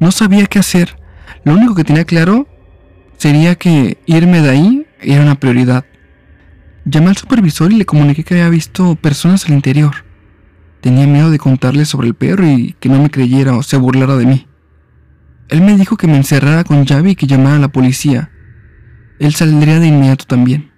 No 0.00 0.10
sabía 0.10 0.46
qué 0.46 0.58
hacer. 0.58 0.96
Lo 1.44 1.52
único 1.52 1.74
que 1.74 1.84
tenía 1.84 2.06
claro 2.06 2.48
sería 3.18 3.54
que 3.54 3.98
irme 4.06 4.40
de 4.40 4.50
ahí 4.50 4.86
era 5.00 5.22
una 5.22 5.38
prioridad. 5.38 5.84
Llamé 6.86 7.08
al 7.08 7.16
supervisor 7.18 7.72
y 7.72 7.76
le 7.76 7.84
comuniqué 7.84 8.24
que 8.24 8.34
había 8.34 8.48
visto 8.48 8.96
personas 8.96 9.44
al 9.44 9.52
interior. 9.52 9.96
Tenía 10.80 11.06
miedo 11.06 11.30
de 11.30 11.38
contarle 11.38 11.84
sobre 11.84 12.08
el 12.08 12.14
perro 12.14 12.46
y 12.46 12.74
que 12.80 12.88
no 12.88 13.02
me 13.02 13.10
creyera 13.10 13.54
o 13.54 13.62
se 13.62 13.76
burlara 13.76 14.16
de 14.16 14.26
mí. 14.26 14.46
Él 15.54 15.62
me 15.62 15.76
dijo 15.76 15.96
que 15.96 16.08
me 16.08 16.16
encerrara 16.16 16.64
con 16.64 16.84
llave 16.84 17.10
y 17.10 17.14
que 17.14 17.28
llamara 17.28 17.54
a 17.54 17.60
la 17.60 17.68
policía. 17.68 18.28
Él 19.20 19.36
saldría 19.36 19.78
de 19.78 19.86
inmediato 19.86 20.24
también. 20.24 20.72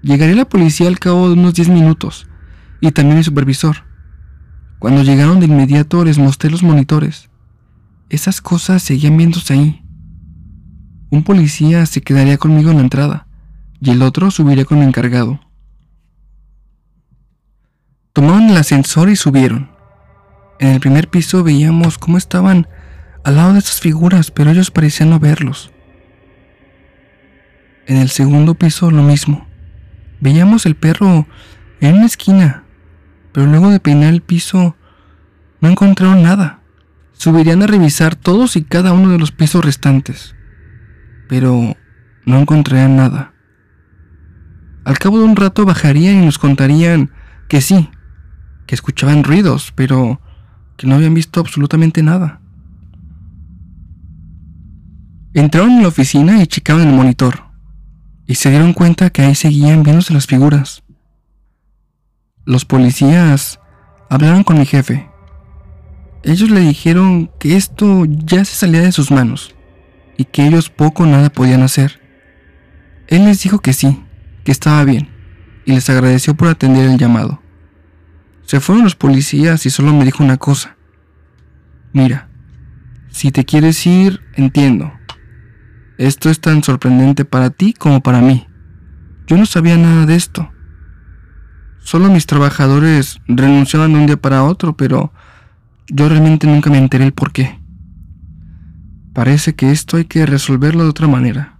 Llegaría 0.00 0.34
la 0.34 0.48
policía 0.48 0.88
al 0.88 0.98
cabo 0.98 1.28
de 1.28 1.34
unos 1.34 1.52
10 1.52 1.68
minutos 1.68 2.26
y 2.80 2.90
también 2.90 3.18
mi 3.18 3.22
supervisor. 3.22 3.84
Cuando 4.78 5.02
llegaron 5.02 5.40
de 5.40 5.44
inmediato 5.44 6.02
les 6.06 6.16
mostré 6.16 6.48
los 6.50 6.62
monitores. 6.62 7.28
Esas 8.08 8.40
cosas 8.40 8.82
seguían 8.82 9.18
viéndose 9.18 9.52
ahí. 9.52 9.84
Un 11.10 11.22
policía 11.22 11.84
se 11.84 12.00
quedaría 12.00 12.38
conmigo 12.38 12.70
en 12.70 12.78
la 12.78 12.84
entrada 12.84 13.26
y 13.78 13.90
el 13.90 14.00
otro 14.00 14.30
subiría 14.30 14.64
con 14.64 14.78
el 14.78 14.88
encargado. 14.88 15.38
Tomaron 18.14 18.48
el 18.48 18.56
ascensor 18.56 19.10
y 19.10 19.16
subieron. 19.16 19.70
En 20.60 20.68
el 20.68 20.80
primer 20.80 21.10
piso 21.10 21.44
veíamos 21.44 21.98
cómo 21.98 22.16
estaban 22.16 22.66
al 23.24 23.36
lado 23.36 23.52
de 23.52 23.58
esas 23.58 23.80
figuras, 23.80 24.30
pero 24.30 24.50
ellos 24.50 24.70
parecían 24.70 25.10
no 25.10 25.18
verlos. 25.18 25.72
En 27.86 27.96
el 27.96 28.08
segundo 28.08 28.54
piso 28.54 28.90
lo 28.90 29.02
mismo. 29.02 29.46
Veíamos 30.20 30.66
el 30.66 30.76
perro 30.76 31.26
en 31.80 31.96
una 31.96 32.06
esquina, 32.06 32.64
pero 33.32 33.46
luego 33.46 33.70
de 33.70 33.80
peinar 33.80 34.12
el 34.12 34.20
piso 34.20 34.76
no 35.60 35.68
encontraron 35.68 36.22
nada. 36.22 36.60
Subirían 37.12 37.62
a 37.62 37.66
revisar 37.66 38.14
todos 38.14 38.56
y 38.56 38.64
cada 38.64 38.92
uno 38.92 39.10
de 39.10 39.18
los 39.18 39.32
pisos 39.32 39.64
restantes, 39.64 40.34
pero 41.28 41.76
no 42.24 42.38
encontrarían 42.38 42.96
nada. 42.96 43.34
Al 44.84 44.98
cabo 44.98 45.18
de 45.18 45.24
un 45.24 45.36
rato 45.36 45.64
bajarían 45.64 46.22
y 46.22 46.24
nos 46.24 46.38
contarían 46.38 47.10
que 47.48 47.60
sí, 47.60 47.90
que 48.66 48.74
escuchaban 48.74 49.24
ruidos, 49.24 49.72
pero 49.74 50.20
que 50.76 50.86
no 50.86 50.94
habían 50.94 51.12
visto 51.12 51.40
absolutamente 51.40 52.02
nada. 52.02 52.39
Entraron 55.32 55.70
en 55.72 55.82
la 55.82 55.88
oficina 55.88 56.42
y 56.42 56.46
checaron 56.48 56.82
el 56.82 56.94
monitor, 56.94 57.44
y 58.26 58.34
se 58.34 58.50
dieron 58.50 58.72
cuenta 58.72 59.10
que 59.10 59.22
ahí 59.22 59.36
seguían 59.36 59.84
viéndose 59.84 60.12
las 60.12 60.26
figuras. 60.26 60.82
Los 62.44 62.64
policías 62.64 63.60
hablaron 64.08 64.42
con 64.42 64.58
mi 64.58 64.66
jefe. 64.66 65.08
Ellos 66.24 66.50
le 66.50 66.60
dijeron 66.60 67.30
que 67.38 67.56
esto 67.56 68.06
ya 68.06 68.44
se 68.44 68.56
salía 68.56 68.82
de 68.82 68.92
sus 68.92 69.12
manos 69.12 69.54
y 70.16 70.24
que 70.24 70.46
ellos 70.46 70.68
poco 70.68 71.04
o 71.04 71.06
nada 71.06 71.30
podían 71.30 71.62
hacer. 71.62 72.00
Él 73.06 73.24
les 73.24 73.42
dijo 73.42 73.60
que 73.60 73.72
sí, 73.72 74.04
que 74.44 74.50
estaba 74.50 74.84
bien, 74.84 75.08
y 75.64 75.72
les 75.72 75.88
agradeció 75.88 76.34
por 76.34 76.48
atender 76.48 76.90
el 76.90 76.98
llamado. 76.98 77.40
Se 78.42 78.58
fueron 78.58 78.82
los 78.82 78.96
policías 78.96 79.64
y 79.64 79.70
solo 79.70 79.92
me 79.92 80.04
dijo 80.04 80.24
una 80.24 80.38
cosa. 80.38 80.76
Mira, 81.92 82.28
si 83.10 83.30
te 83.30 83.44
quieres 83.44 83.86
ir, 83.86 84.20
entiendo, 84.34 84.92
esto 86.00 86.30
es 86.30 86.40
tan 86.40 86.64
sorprendente 86.64 87.26
para 87.26 87.50
ti 87.50 87.74
como 87.74 88.00
para 88.00 88.22
mí. 88.22 88.46
Yo 89.26 89.36
no 89.36 89.44
sabía 89.44 89.76
nada 89.76 90.06
de 90.06 90.16
esto. 90.16 90.50
Solo 91.80 92.08
mis 92.08 92.24
trabajadores 92.24 93.20
renunciaban 93.28 93.92
de 93.92 93.98
un 93.98 94.06
día 94.06 94.16
para 94.16 94.44
otro, 94.44 94.74
pero 94.74 95.12
yo 95.88 96.08
realmente 96.08 96.46
nunca 96.46 96.70
me 96.70 96.78
enteré 96.78 97.04
el 97.04 97.12
por 97.12 97.32
qué. 97.32 97.60
Parece 99.12 99.54
que 99.54 99.72
esto 99.72 99.98
hay 99.98 100.06
que 100.06 100.24
resolverlo 100.24 100.84
de 100.84 100.88
otra 100.88 101.06
manera. 101.06 101.58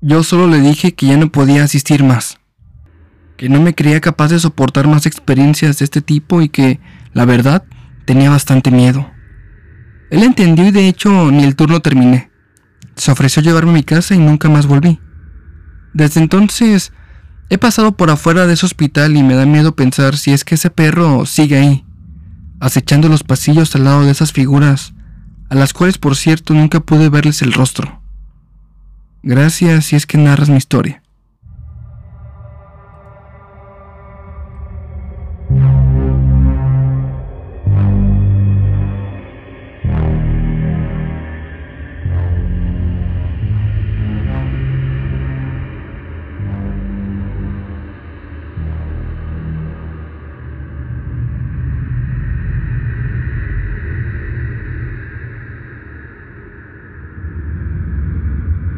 Yo 0.00 0.24
solo 0.24 0.48
le 0.48 0.60
dije 0.60 0.94
que 0.94 1.06
ya 1.06 1.16
no 1.16 1.30
podía 1.30 1.62
asistir 1.62 2.02
más, 2.02 2.40
que 3.36 3.48
no 3.48 3.62
me 3.62 3.76
creía 3.76 4.00
capaz 4.00 4.30
de 4.30 4.40
soportar 4.40 4.88
más 4.88 5.06
experiencias 5.06 5.78
de 5.78 5.84
este 5.84 6.02
tipo 6.02 6.42
y 6.42 6.48
que, 6.48 6.80
la 7.12 7.26
verdad, 7.26 7.62
tenía 8.06 8.28
bastante 8.28 8.72
miedo. 8.72 9.08
Él 10.12 10.24
entendió 10.24 10.66
y 10.66 10.70
de 10.72 10.88
hecho 10.88 11.30
ni 11.30 11.42
el 11.42 11.56
turno 11.56 11.80
terminé. 11.80 12.30
Se 12.96 13.10
ofreció 13.10 13.40
llevarme 13.40 13.70
a 13.70 13.74
mi 13.76 13.82
casa 13.82 14.14
y 14.14 14.18
nunca 14.18 14.50
más 14.50 14.66
volví. 14.66 15.00
Desde 15.94 16.20
entonces 16.20 16.92
he 17.48 17.56
pasado 17.56 17.96
por 17.96 18.10
afuera 18.10 18.46
de 18.46 18.52
ese 18.52 18.66
hospital 18.66 19.16
y 19.16 19.22
me 19.22 19.34
da 19.34 19.46
miedo 19.46 19.74
pensar 19.74 20.18
si 20.18 20.32
es 20.32 20.44
que 20.44 20.56
ese 20.56 20.68
perro 20.68 21.24
sigue 21.24 21.56
ahí, 21.56 21.86
acechando 22.60 23.08
los 23.08 23.24
pasillos 23.24 23.74
al 23.74 23.84
lado 23.84 24.04
de 24.04 24.10
esas 24.10 24.32
figuras, 24.32 24.92
a 25.48 25.54
las 25.54 25.72
cuales 25.72 25.96
por 25.96 26.14
cierto 26.14 26.52
nunca 26.52 26.80
pude 26.80 27.08
verles 27.08 27.40
el 27.40 27.54
rostro. 27.54 28.02
Gracias 29.22 29.86
si 29.86 29.96
es 29.96 30.04
que 30.04 30.18
narras 30.18 30.50
mi 30.50 30.58
historia. 30.58 31.01